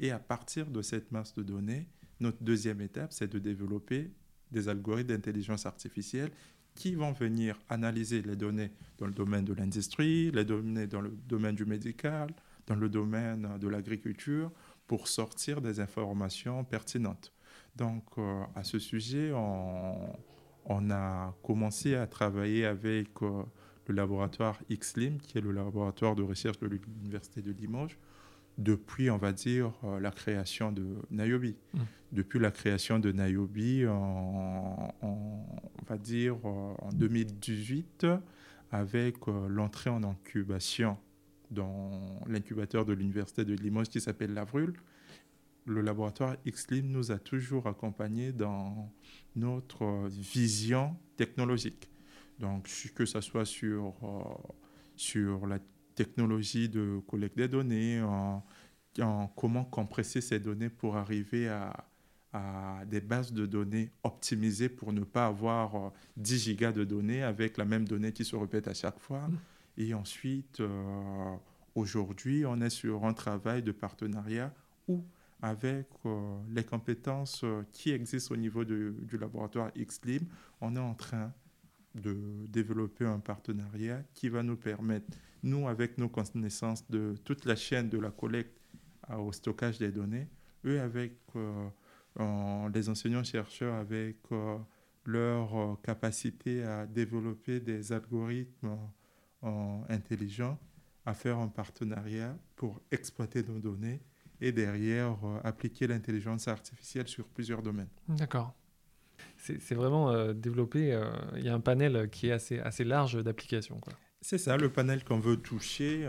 et 0.00 0.10
à 0.10 0.18
partir 0.18 0.66
de 0.66 0.82
cette 0.82 1.10
masse 1.10 1.34
de 1.34 1.42
données, 1.42 1.88
notre 2.20 2.42
deuxième 2.42 2.80
étape, 2.80 3.12
c'est 3.12 3.30
de 3.32 3.38
développer 3.38 4.12
des 4.50 4.68
algorithmes 4.68 5.08
d'intelligence 5.08 5.66
artificielle 5.66 6.30
qui 6.74 6.94
vont 6.94 7.12
venir 7.12 7.58
analyser 7.68 8.22
les 8.22 8.36
données 8.36 8.70
dans 8.98 9.06
le 9.06 9.12
domaine 9.12 9.44
de 9.44 9.52
l'industrie, 9.52 10.30
les 10.30 10.44
données 10.44 10.86
dans 10.86 11.00
le 11.00 11.10
domaine 11.10 11.56
du 11.56 11.64
médical, 11.64 12.30
dans 12.66 12.76
le 12.76 12.88
domaine 12.88 13.58
de 13.58 13.68
l'agriculture, 13.68 14.52
pour 14.86 15.08
sortir 15.08 15.60
des 15.60 15.80
informations 15.80 16.64
pertinentes. 16.64 17.32
Donc, 17.78 18.02
euh, 18.18 18.42
à 18.56 18.64
ce 18.64 18.78
sujet, 18.80 19.32
on, 19.32 20.90
a 20.90 21.34
commencé 21.42 21.94
à 21.94 22.06
travailler 22.06 22.66
avec 22.66 23.08
euh, 23.22 23.44
le 23.86 23.94
laboratoire 23.94 24.58
XLIM, 24.68 25.18
qui 25.18 25.38
est 25.38 25.40
le 25.40 25.52
laboratoire 25.52 26.16
de 26.16 26.22
recherche 26.22 26.58
de 26.58 26.66
l'Université 26.66 27.40
de 27.40 27.52
Limoges, 27.52 27.96
depuis, 28.58 29.10
on 29.10 29.16
va 29.16 29.32
dire, 29.32 29.72
euh, 29.84 30.00
la 30.00 30.10
création 30.10 30.72
de 30.72 30.96
Niobe. 31.10 31.54
Mmh. 31.72 31.78
Depuis 32.10 32.40
la 32.40 32.50
création 32.50 32.98
de 32.98 33.12
Niobe, 33.12 33.88
on, 33.88 34.88
on 35.02 35.44
va 35.86 35.96
dire 35.98 36.44
en 36.44 36.90
2018, 36.92 38.06
avec 38.72 39.16
l'entrée 39.48 39.90
en 39.90 40.02
incubation 40.02 40.98
dans 41.50 41.90
l'incubateur 42.26 42.84
de 42.84 42.92
l'Université 42.92 43.44
de 43.44 43.54
Limoges 43.54 43.88
qui 43.88 44.00
s'appelle 44.00 44.34
Lavrul, 44.34 44.74
le 45.68 45.80
laboratoire 45.80 46.36
XLIM 46.46 46.86
nous 46.86 47.12
a 47.12 47.18
toujours 47.18 47.66
accompagnés 47.66 48.32
dans 48.32 48.90
notre 49.36 50.08
vision 50.08 50.96
technologique. 51.16 51.88
Donc, 52.38 52.68
que 52.94 53.04
ce 53.04 53.20
soit 53.20 53.44
sur, 53.44 53.94
sur 54.96 55.46
la 55.46 55.58
technologie 55.94 56.68
de 56.68 57.00
collecte 57.06 57.36
des 57.36 57.48
données, 57.48 58.00
en, 58.00 58.42
comment 59.36 59.64
compresser 59.64 60.20
ces 60.20 60.38
données 60.40 60.68
pour 60.68 60.96
arriver 60.96 61.48
à, 61.48 61.84
des 62.86 63.00
bases 63.00 63.32
de 63.32 63.46
données 63.46 63.90
optimisées 64.04 64.68
pour 64.68 64.92
ne 64.92 65.02
pas 65.02 65.26
avoir 65.26 65.92
10 66.16 66.34
euh, 66.34 66.36
gigas 66.36 66.72
de 66.72 66.84
données 66.84 67.22
avec 67.22 67.56
la 67.56 67.64
même 67.64 67.88
donnée 67.88 68.12
qui 68.12 68.24
se 68.24 68.36
répète 68.36 68.68
à 68.68 68.74
chaque 68.74 69.00
fois. 69.00 69.26
Mmh. 69.26 69.38
Et 69.78 69.94
ensuite, 69.94 70.60
euh, 70.60 71.34
aujourd'hui, 71.74 72.44
on 72.46 72.60
est 72.60 72.70
sur 72.70 73.06
un 73.06 73.14
travail 73.14 73.62
de 73.62 73.72
partenariat 73.72 74.52
où, 74.86 75.02
avec 75.40 75.86
euh, 76.06 76.38
les 76.50 76.64
compétences 76.64 77.44
qui 77.72 77.90
existent 77.90 78.34
au 78.34 78.36
niveau 78.36 78.64
du 78.64 79.18
laboratoire 79.18 79.70
XLIM, 79.76 80.26
on 80.60 80.74
est 80.76 80.80
en 80.80 80.94
train 80.94 81.32
de 81.94 82.46
développer 82.48 83.04
un 83.04 83.18
partenariat 83.18 84.02
qui 84.14 84.28
va 84.28 84.42
nous 84.42 84.56
permettre 84.56 85.16
nous, 85.42 85.68
avec 85.68 85.98
nos 85.98 86.08
connaissances 86.08 86.88
de 86.90 87.14
toute 87.24 87.44
la 87.44 87.56
chaîne 87.56 87.88
de 87.88 87.98
la 87.98 88.10
collecte 88.10 88.58
au 89.08 89.32
stockage 89.32 89.78
des 89.78 89.90
données, 89.90 90.28
eux, 90.64 90.80
avec 90.80 91.12
euh, 92.20 92.68
les 92.74 92.88
enseignants-chercheurs, 92.88 93.74
avec 93.74 94.16
euh, 94.32 94.58
leur 95.04 95.56
euh, 95.56 95.76
capacité 95.82 96.64
à 96.64 96.86
développer 96.86 97.60
des 97.60 97.92
algorithmes 97.92 98.76
intelligents, 99.88 100.58
à 101.06 101.14
faire 101.14 101.38
un 101.38 101.46
partenariat 101.46 102.36
pour 102.56 102.80
exploiter 102.90 103.44
nos 103.44 103.60
données 103.60 104.00
et 104.40 104.52
derrière 104.52 105.16
appliquer 105.44 105.86
l'intelligence 105.86 106.48
artificielle 106.48 107.08
sur 107.08 107.26
plusieurs 107.26 107.62
domaines. 107.62 107.88
D'accord. 108.08 108.54
C'est 109.36 109.74
vraiment 109.74 110.32
développé, 110.32 110.96
il 111.36 111.44
y 111.44 111.48
a 111.48 111.54
un 111.54 111.60
panel 111.60 112.08
qui 112.10 112.28
est 112.28 112.32
assez, 112.32 112.60
assez 112.60 112.84
large 112.84 113.22
d'applications. 113.22 113.80
C'est 114.20 114.38
ça, 114.38 114.56
le 114.56 114.70
panel 114.70 115.04
qu'on 115.04 115.20
veut 115.20 115.36
toucher. 115.36 116.08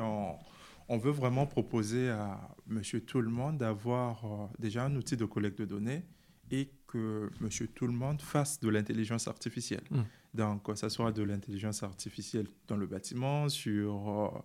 On, 0.88 0.98
veut 0.98 1.12
vraiment 1.12 1.46
proposer 1.46 2.10
à 2.10 2.40
monsieur 2.66 3.02
tout 3.02 3.22
le 3.22 3.30
monde 3.30 3.60
d'avoir 3.60 4.26
euh, 4.26 4.48
déjà 4.58 4.86
un 4.86 4.96
outil 4.96 5.16
de 5.16 5.26
collecte 5.26 5.60
de 5.60 5.66
données 5.66 6.04
et 6.50 6.72
que 6.88 7.30
monsieur 7.42 7.68
tout 7.68 7.86
le 7.86 7.94
monde 7.94 8.22
fasse 8.22 8.60
de 8.60 8.70
l'intelligence 8.70 9.28
artificielle. 9.28 9.84
Hmm. 9.92 10.02
Donc, 10.34 10.64
que 10.64 10.74
ce 10.74 10.90
soit 10.90 11.12
de 11.12 11.22
l'intelligence 11.22 11.84
artificielle 11.84 12.48
dans 12.68 12.78
le 12.78 12.88
bâtiment, 12.88 13.50
sur 13.50 14.10
euh, 14.10 14.42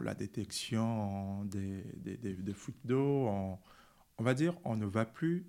la 0.00 0.14
détection 0.14 1.44
des, 1.44 1.84
fuites 2.54 2.86
d'eau. 2.86 3.28
On 4.18 4.22
va 4.22 4.34
dire, 4.34 4.56
on 4.64 4.76
ne 4.76 4.86
va 4.86 5.04
plus 5.04 5.46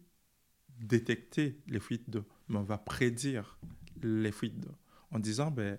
détecter 0.79 1.62
les 1.67 1.79
fuites 1.79 2.09
d'eau, 2.09 2.23
mais 2.47 2.57
on 2.57 2.63
va 2.63 2.77
prédire 2.77 3.59
les 4.01 4.31
fuites 4.31 4.59
d'eau 4.59 4.75
en 5.12 5.19
disant, 5.19 5.51
ben, 5.51 5.77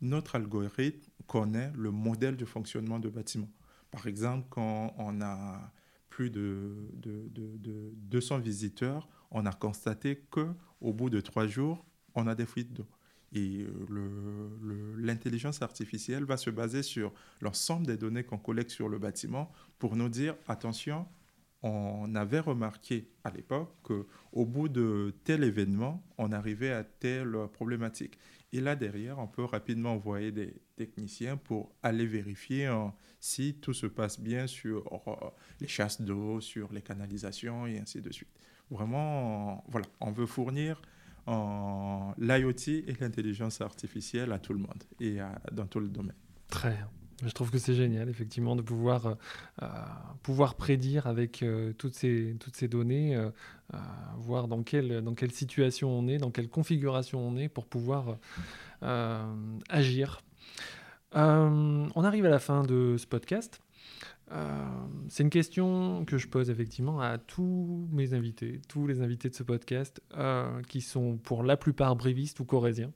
notre 0.00 0.36
algorithme 0.36 1.10
connaît 1.26 1.72
le 1.74 1.90
modèle 1.90 2.36
de 2.36 2.44
fonctionnement 2.44 2.98
de 2.98 3.08
bâtiment. 3.08 3.50
Par 3.90 4.06
exemple, 4.06 4.46
quand 4.50 4.94
on 4.98 5.20
a 5.20 5.72
plus 6.10 6.30
de, 6.30 6.90
de, 6.94 7.28
de, 7.28 7.92
200 7.94 8.38
visiteurs, 8.38 9.08
on 9.30 9.44
a 9.46 9.52
constaté 9.52 10.24
qu'au 10.30 10.92
bout 10.92 11.10
de 11.10 11.20
trois 11.20 11.46
jours, 11.46 11.84
on 12.14 12.26
a 12.26 12.34
des 12.34 12.46
fuites 12.46 12.72
d'eau. 12.72 12.86
Et 13.36 13.66
l'intelligence 14.96 15.60
artificielle 15.60 16.24
va 16.24 16.38
se 16.38 16.48
baser 16.48 16.82
sur 16.82 17.12
l'ensemble 17.42 17.86
des 17.86 17.98
données 17.98 18.24
qu'on 18.24 18.38
collecte 18.38 18.70
sur 18.70 18.88
le 18.88 18.98
bâtiment 18.98 19.52
pour 19.78 19.94
nous 19.94 20.08
dire, 20.08 20.34
attention, 20.48 21.06
on 21.62 22.14
avait 22.14 22.40
remarqué 22.40 23.10
à 23.24 23.30
l'époque 23.30 23.74
qu'au 23.82 24.46
bout 24.46 24.70
de 24.70 25.14
tel 25.24 25.44
événement, 25.44 26.02
on 26.16 26.32
arrivait 26.32 26.72
à 26.72 26.82
telle 26.82 27.36
problématique. 27.52 28.18
Et 28.52 28.60
là, 28.60 28.74
derrière, 28.74 29.18
on 29.18 29.26
peut 29.26 29.44
rapidement 29.44 29.92
envoyer 29.92 30.32
des 30.32 30.54
techniciens 30.76 31.36
pour 31.36 31.74
aller 31.82 32.06
vérifier 32.06 32.66
hein, 32.66 32.94
si 33.20 33.54
tout 33.54 33.74
se 33.74 33.86
passe 33.86 34.18
bien 34.18 34.46
sur 34.46 35.02
euh, 35.08 35.30
les 35.60 35.68
chasses 35.68 36.00
d'eau, 36.00 36.40
sur 36.40 36.72
les 36.72 36.80
canalisations 36.80 37.66
et 37.66 37.78
ainsi 37.78 38.00
de 38.00 38.10
suite. 38.10 38.30
Vraiment, 38.70 39.62
voilà, 39.68 39.86
on 40.00 40.10
veut 40.10 40.26
fournir 40.26 40.80
l'IoT 41.26 42.68
et 42.68 42.96
l'intelligence 43.00 43.60
artificielle 43.60 44.32
à 44.32 44.38
tout 44.38 44.52
le 44.52 44.60
monde 44.60 44.84
et 45.00 45.18
dans 45.52 45.66
tout 45.66 45.80
le 45.80 45.88
domaine. 45.88 46.16
Très 46.48 46.70
bien. 46.70 46.88
Je 47.24 47.30
trouve 47.30 47.50
que 47.50 47.58
c'est 47.58 47.74
génial, 47.74 48.10
effectivement, 48.10 48.56
de 48.56 48.62
pouvoir, 48.62 49.06
euh, 49.06 49.14
euh, 49.62 49.68
pouvoir 50.22 50.54
prédire 50.54 51.06
avec 51.06 51.42
euh, 51.42 51.72
toutes, 51.72 51.94
ces, 51.94 52.36
toutes 52.38 52.56
ces 52.56 52.68
données, 52.68 53.18
voir 54.18 54.48
dans 54.48 54.62
quelle, 54.62 55.00
dans 55.00 55.14
quelle 55.14 55.32
situation 55.32 55.90
on 55.90 56.06
est, 56.08 56.18
dans 56.18 56.30
quelle 56.30 56.48
configuration 56.48 57.26
on 57.26 57.36
est 57.36 57.48
pour 57.48 57.66
pouvoir 57.66 58.18
agir. 59.68 60.20
on 61.14 62.04
arrive 62.04 62.26
à 62.26 62.30
la 62.30 62.38
fin 62.38 62.62
de 62.62 62.96
ce 62.98 63.06
podcast. 63.06 63.60
Euh, 64.32 64.64
c'est 65.08 65.22
une 65.22 65.30
question 65.30 66.04
que 66.04 66.18
je 66.18 66.26
pose 66.26 66.50
effectivement 66.50 67.00
à 67.00 67.18
tous 67.18 67.88
mes 67.92 68.12
invités, 68.12 68.60
tous 68.68 68.86
les 68.86 69.00
invités 69.00 69.28
de 69.28 69.34
ce 69.34 69.42
podcast, 69.42 70.02
euh, 70.16 70.62
qui 70.62 70.80
sont 70.80 71.16
pour 71.16 71.42
la 71.42 71.56
plupart 71.56 71.94
brévistes 71.94 72.40
ou 72.40 72.44
corésiens. 72.44 72.90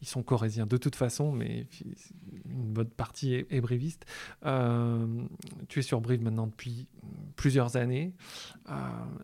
Ils 0.00 0.08
sont 0.08 0.22
corésiens 0.22 0.66
de 0.66 0.76
toute 0.76 0.96
façon, 0.96 1.30
mais 1.30 1.66
une 2.46 2.72
bonne 2.72 2.90
partie 2.90 3.34
est, 3.34 3.60
bréviste. 3.60 4.04
Euh, 4.44 5.06
tu 5.68 5.78
es 5.78 5.82
sur 5.82 6.00
Brive 6.00 6.22
maintenant 6.22 6.48
depuis 6.48 6.88
plusieurs 7.36 7.76
années. 7.76 8.12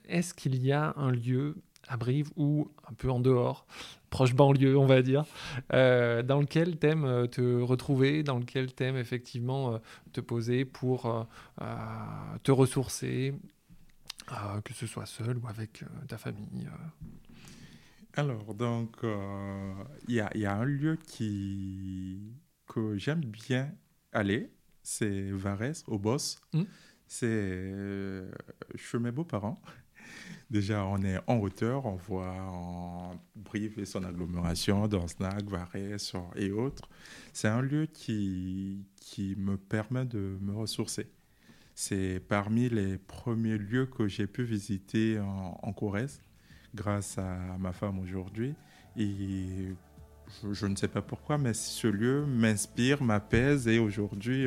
Est-ce 0.08 0.34
qu'il 0.34 0.64
y 0.64 0.70
a 0.70 0.94
un 0.96 1.10
lieu 1.10 1.56
à 1.88 1.96
Brive 1.96 2.30
ou 2.36 2.70
un 2.88 2.94
peu 2.94 3.10
en 3.10 3.20
dehors, 3.20 3.66
proche 4.10 4.34
banlieue, 4.34 4.76
on 4.76 4.86
va 4.86 5.02
dire, 5.02 5.24
euh, 5.72 6.22
dans 6.22 6.40
lequel 6.40 6.78
t'aimes 6.78 7.04
euh, 7.04 7.26
te 7.26 7.60
retrouver, 7.60 8.22
dans 8.22 8.38
lequel 8.38 8.72
t'aimes 8.72 8.96
effectivement 8.96 9.74
euh, 9.74 9.78
te 10.12 10.20
poser 10.20 10.64
pour 10.64 11.26
te 12.42 12.50
ressourcer, 12.50 13.34
que 14.64 14.74
ce 14.74 14.86
soit 14.86 15.06
seul 15.06 15.38
ou 15.38 15.48
avec 15.48 15.84
ta 16.06 16.18
famille. 16.18 16.68
Alors, 18.14 18.54
donc, 18.54 18.96
il 19.02 20.14
y, 20.14 20.38
y, 20.38 20.46
a 20.46 20.54
un 20.54 20.64
lieu 20.64 20.98
qui, 21.06 22.32
que 22.66 22.96
j'aime 22.96 23.20
bien 23.20 23.70
aller 24.12 24.50
c'est 24.82 25.30
Varese, 25.32 25.84
au 25.86 25.98
boss. 25.98 26.40
Hmm. 26.54 26.62
C'est 27.06 27.74
chez 28.74 28.98
mes 28.98 29.10
beaux-parents. 29.10 29.60
Déjà, 30.50 30.84
on 30.86 31.02
est 31.02 31.18
en 31.26 31.36
hauteur, 31.38 31.84
on 31.84 31.96
voit 31.96 32.34
en 32.40 33.20
Brive 33.36 33.78
et 33.78 33.84
son 33.84 34.02
agglomération, 34.02 34.88
dans 34.88 35.06
Snack, 35.06 35.44
Varese 35.44 36.12
et 36.36 36.50
autres. 36.50 36.88
C'est 37.32 37.48
un 37.48 37.60
lieu 37.60 37.86
qui, 37.86 38.86
qui 39.00 39.34
me 39.36 39.56
permet 39.56 40.06
de 40.06 40.38
me 40.40 40.54
ressourcer. 40.54 41.10
C'est 41.74 42.20
parmi 42.20 42.68
les 42.68 42.98
premiers 42.98 43.58
lieux 43.58 43.86
que 43.86 44.08
j'ai 44.08 44.26
pu 44.26 44.42
visiter 44.42 45.20
en, 45.20 45.58
en 45.62 45.72
Corrèze, 45.72 46.22
grâce 46.74 47.18
à 47.18 47.36
ma 47.58 47.72
femme 47.72 47.98
aujourd'hui. 47.98 48.54
Je, 50.52 50.66
ne 50.66 50.76
sais 50.76 50.88
pas 50.88 51.02
pourquoi, 51.02 51.38
mais 51.38 51.54
ce 51.54 51.86
lieu 51.86 52.24
m'inspire, 52.26 53.02
m'apaise. 53.02 53.68
Et 53.68 53.78
aujourd'hui, 53.78 54.46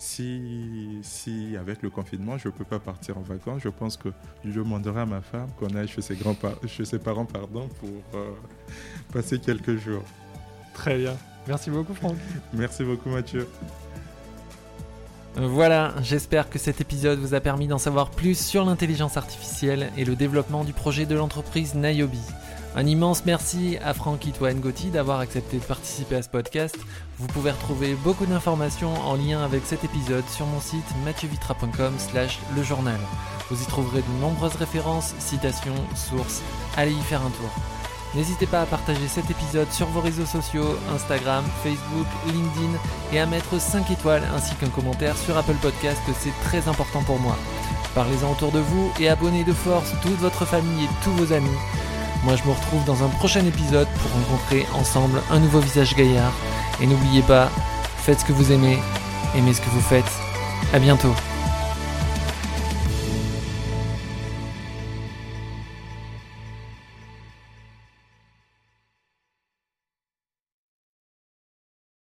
si, 0.00 0.98
si 1.02 1.56
avec 1.58 1.82
le 1.82 1.90
confinement, 1.90 2.38
je 2.38 2.48
ne 2.48 2.52
peux 2.52 2.64
pas 2.64 2.78
partir 2.78 3.18
en 3.18 3.20
vacances, 3.20 3.60
je 3.62 3.68
pense 3.68 3.96
que 3.96 4.08
je 4.44 4.50
demanderai 4.50 5.02
à 5.02 5.06
ma 5.06 5.20
femme 5.20 5.48
qu'on 5.58 5.74
aille 5.76 5.88
chez 5.88 6.00
ses, 6.00 6.16
grands 6.16 6.36
chez 6.66 6.86
ses 6.86 6.98
parents 6.98 7.26
pardon, 7.26 7.68
pour 7.80 8.18
euh, 8.18 8.30
passer 9.12 9.38
quelques 9.38 9.76
jours. 9.76 10.02
Très 10.72 10.96
bien. 10.96 11.16
Merci 11.46 11.70
beaucoup, 11.70 11.94
Franck. 11.94 12.16
Merci 12.54 12.82
beaucoup, 12.82 13.10
Mathieu. 13.10 13.46
Voilà, 15.36 15.94
j'espère 16.02 16.50
que 16.50 16.58
cet 16.58 16.80
épisode 16.80 17.18
vous 17.18 17.34
a 17.34 17.40
permis 17.40 17.68
d'en 17.68 17.78
savoir 17.78 18.10
plus 18.10 18.38
sur 18.38 18.64
l'intelligence 18.64 19.16
artificielle 19.16 19.90
et 19.96 20.04
le 20.04 20.16
développement 20.16 20.64
du 20.64 20.72
projet 20.72 21.06
de 21.06 21.14
l'entreprise 21.14 21.74
Niobi. 21.74 22.20
Un 22.76 22.86
immense 22.86 23.24
merci 23.26 23.78
à 23.84 23.94
Franck 23.94 24.26
Itoine 24.26 24.60
Gotti 24.60 24.90
d'avoir 24.90 25.18
accepté 25.18 25.58
de 25.58 25.64
participer 25.64 26.16
à 26.16 26.22
ce 26.22 26.28
podcast. 26.28 26.78
Vous 27.18 27.26
pouvez 27.26 27.50
retrouver 27.50 27.94
beaucoup 27.94 28.26
d'informations 28.26 28.94
en 28.94 29.16
lien 29.16 29.42
avec 29.42 29.62
cet 29.66 29.82
épisode 29.82 30.26
sur 30.28 30.46
mon 30.46 30.60
site 30.60 30.86
mathieuvitra.com 31.04 31.92
slash 31.98 32.38
le 32.54 32.62
journal. 32.62 32.98
Vous 33.50 33.60
y 33.60 33.66
trouverez 33.66 34.02
de 34.02 34.20
nombreuses 34.20 34.54
références, 34.54 35.14
citations, 35.18 35.74
sources. 35.96 36.42
Allez 36.76 36.92
y 36.92 37.02
faire 37.02 37.22
un 37.22 37.30
tour. 37.30 37.50
N'hésitez 38.14 38.46
pas 38.46 38.62
à 38.62 38.66
partager 38.66 39.08
cet 39.08 39.28
épisode 39.30 39.70
sur 39.72 39.86
vos 39.88 40.00
réseaux 40.00 40.26
sociaux, 40.26 40.76
Instagram, 40.94 41.44
Facebook, 41.64 42.06
LinkedIn 42.26 42.78
et 43.12 43.18
à 43.18 43.26
mettre 43.26 43.60
5 43.60 43.90
étoiles 43.90 44.22
ainsi 44.34 44.54
qu'un 44.54 44.68
commentaire 44.68 45.16
sur 45.16 45.36
Apple 45.36 45.58
Podcast, 45.60 46.00
c'est 46.20 46.34
très 46.44 46.68
important 46.68 47.02
pour 47.02 47.18
moi. 47.18 47.36
Parlez-en 47.96 48.30
autour 48.30 48.52
de 48.52 48.60
vous 48.60 48.92
et 49.00 49.08
abonnez 49.08 49.42
de 49.42 49.52
force 49.52 49.92
toute 50.02 50.18
votre 50.18 50.44
famille 50.44 50.84
et 50.84 51.04
tous 51.04 51.10
vos 51.12 51.32
amis. 51.32 51.48
Moi, 52.24 52.36
je 52.36 52.48
me 52.48 52.52
retrouve 52.52 52.84
dans 52.84 53.02
un 53.02 53.08
prochain 53.08 53.44
épisode 53.46 53.88
pour 53.88 54.12
rencontrer 54.12 54.66
ensemble 54.74 55.22
un 55.30 55.38
nouveau 55.38 55.60
visage 55.60 55.94
gaillard. 55.94 56.32
Et 56.80 56.86
n'oubliez 56.86 57.22
pas, 57.22 57.48
faites 57.98 58.20
ce 58.20 58.24
que 58.24 58.32
vous 58.32 58.52
aimez, 58.52 58.78
aimez 59.36 59.54
ce 59.54 59.60
que 59.60 59.70
vous 59.70 59.80
faites. 59.80 60.10
À 60.72 60.78
bientôt. 60.78 61.14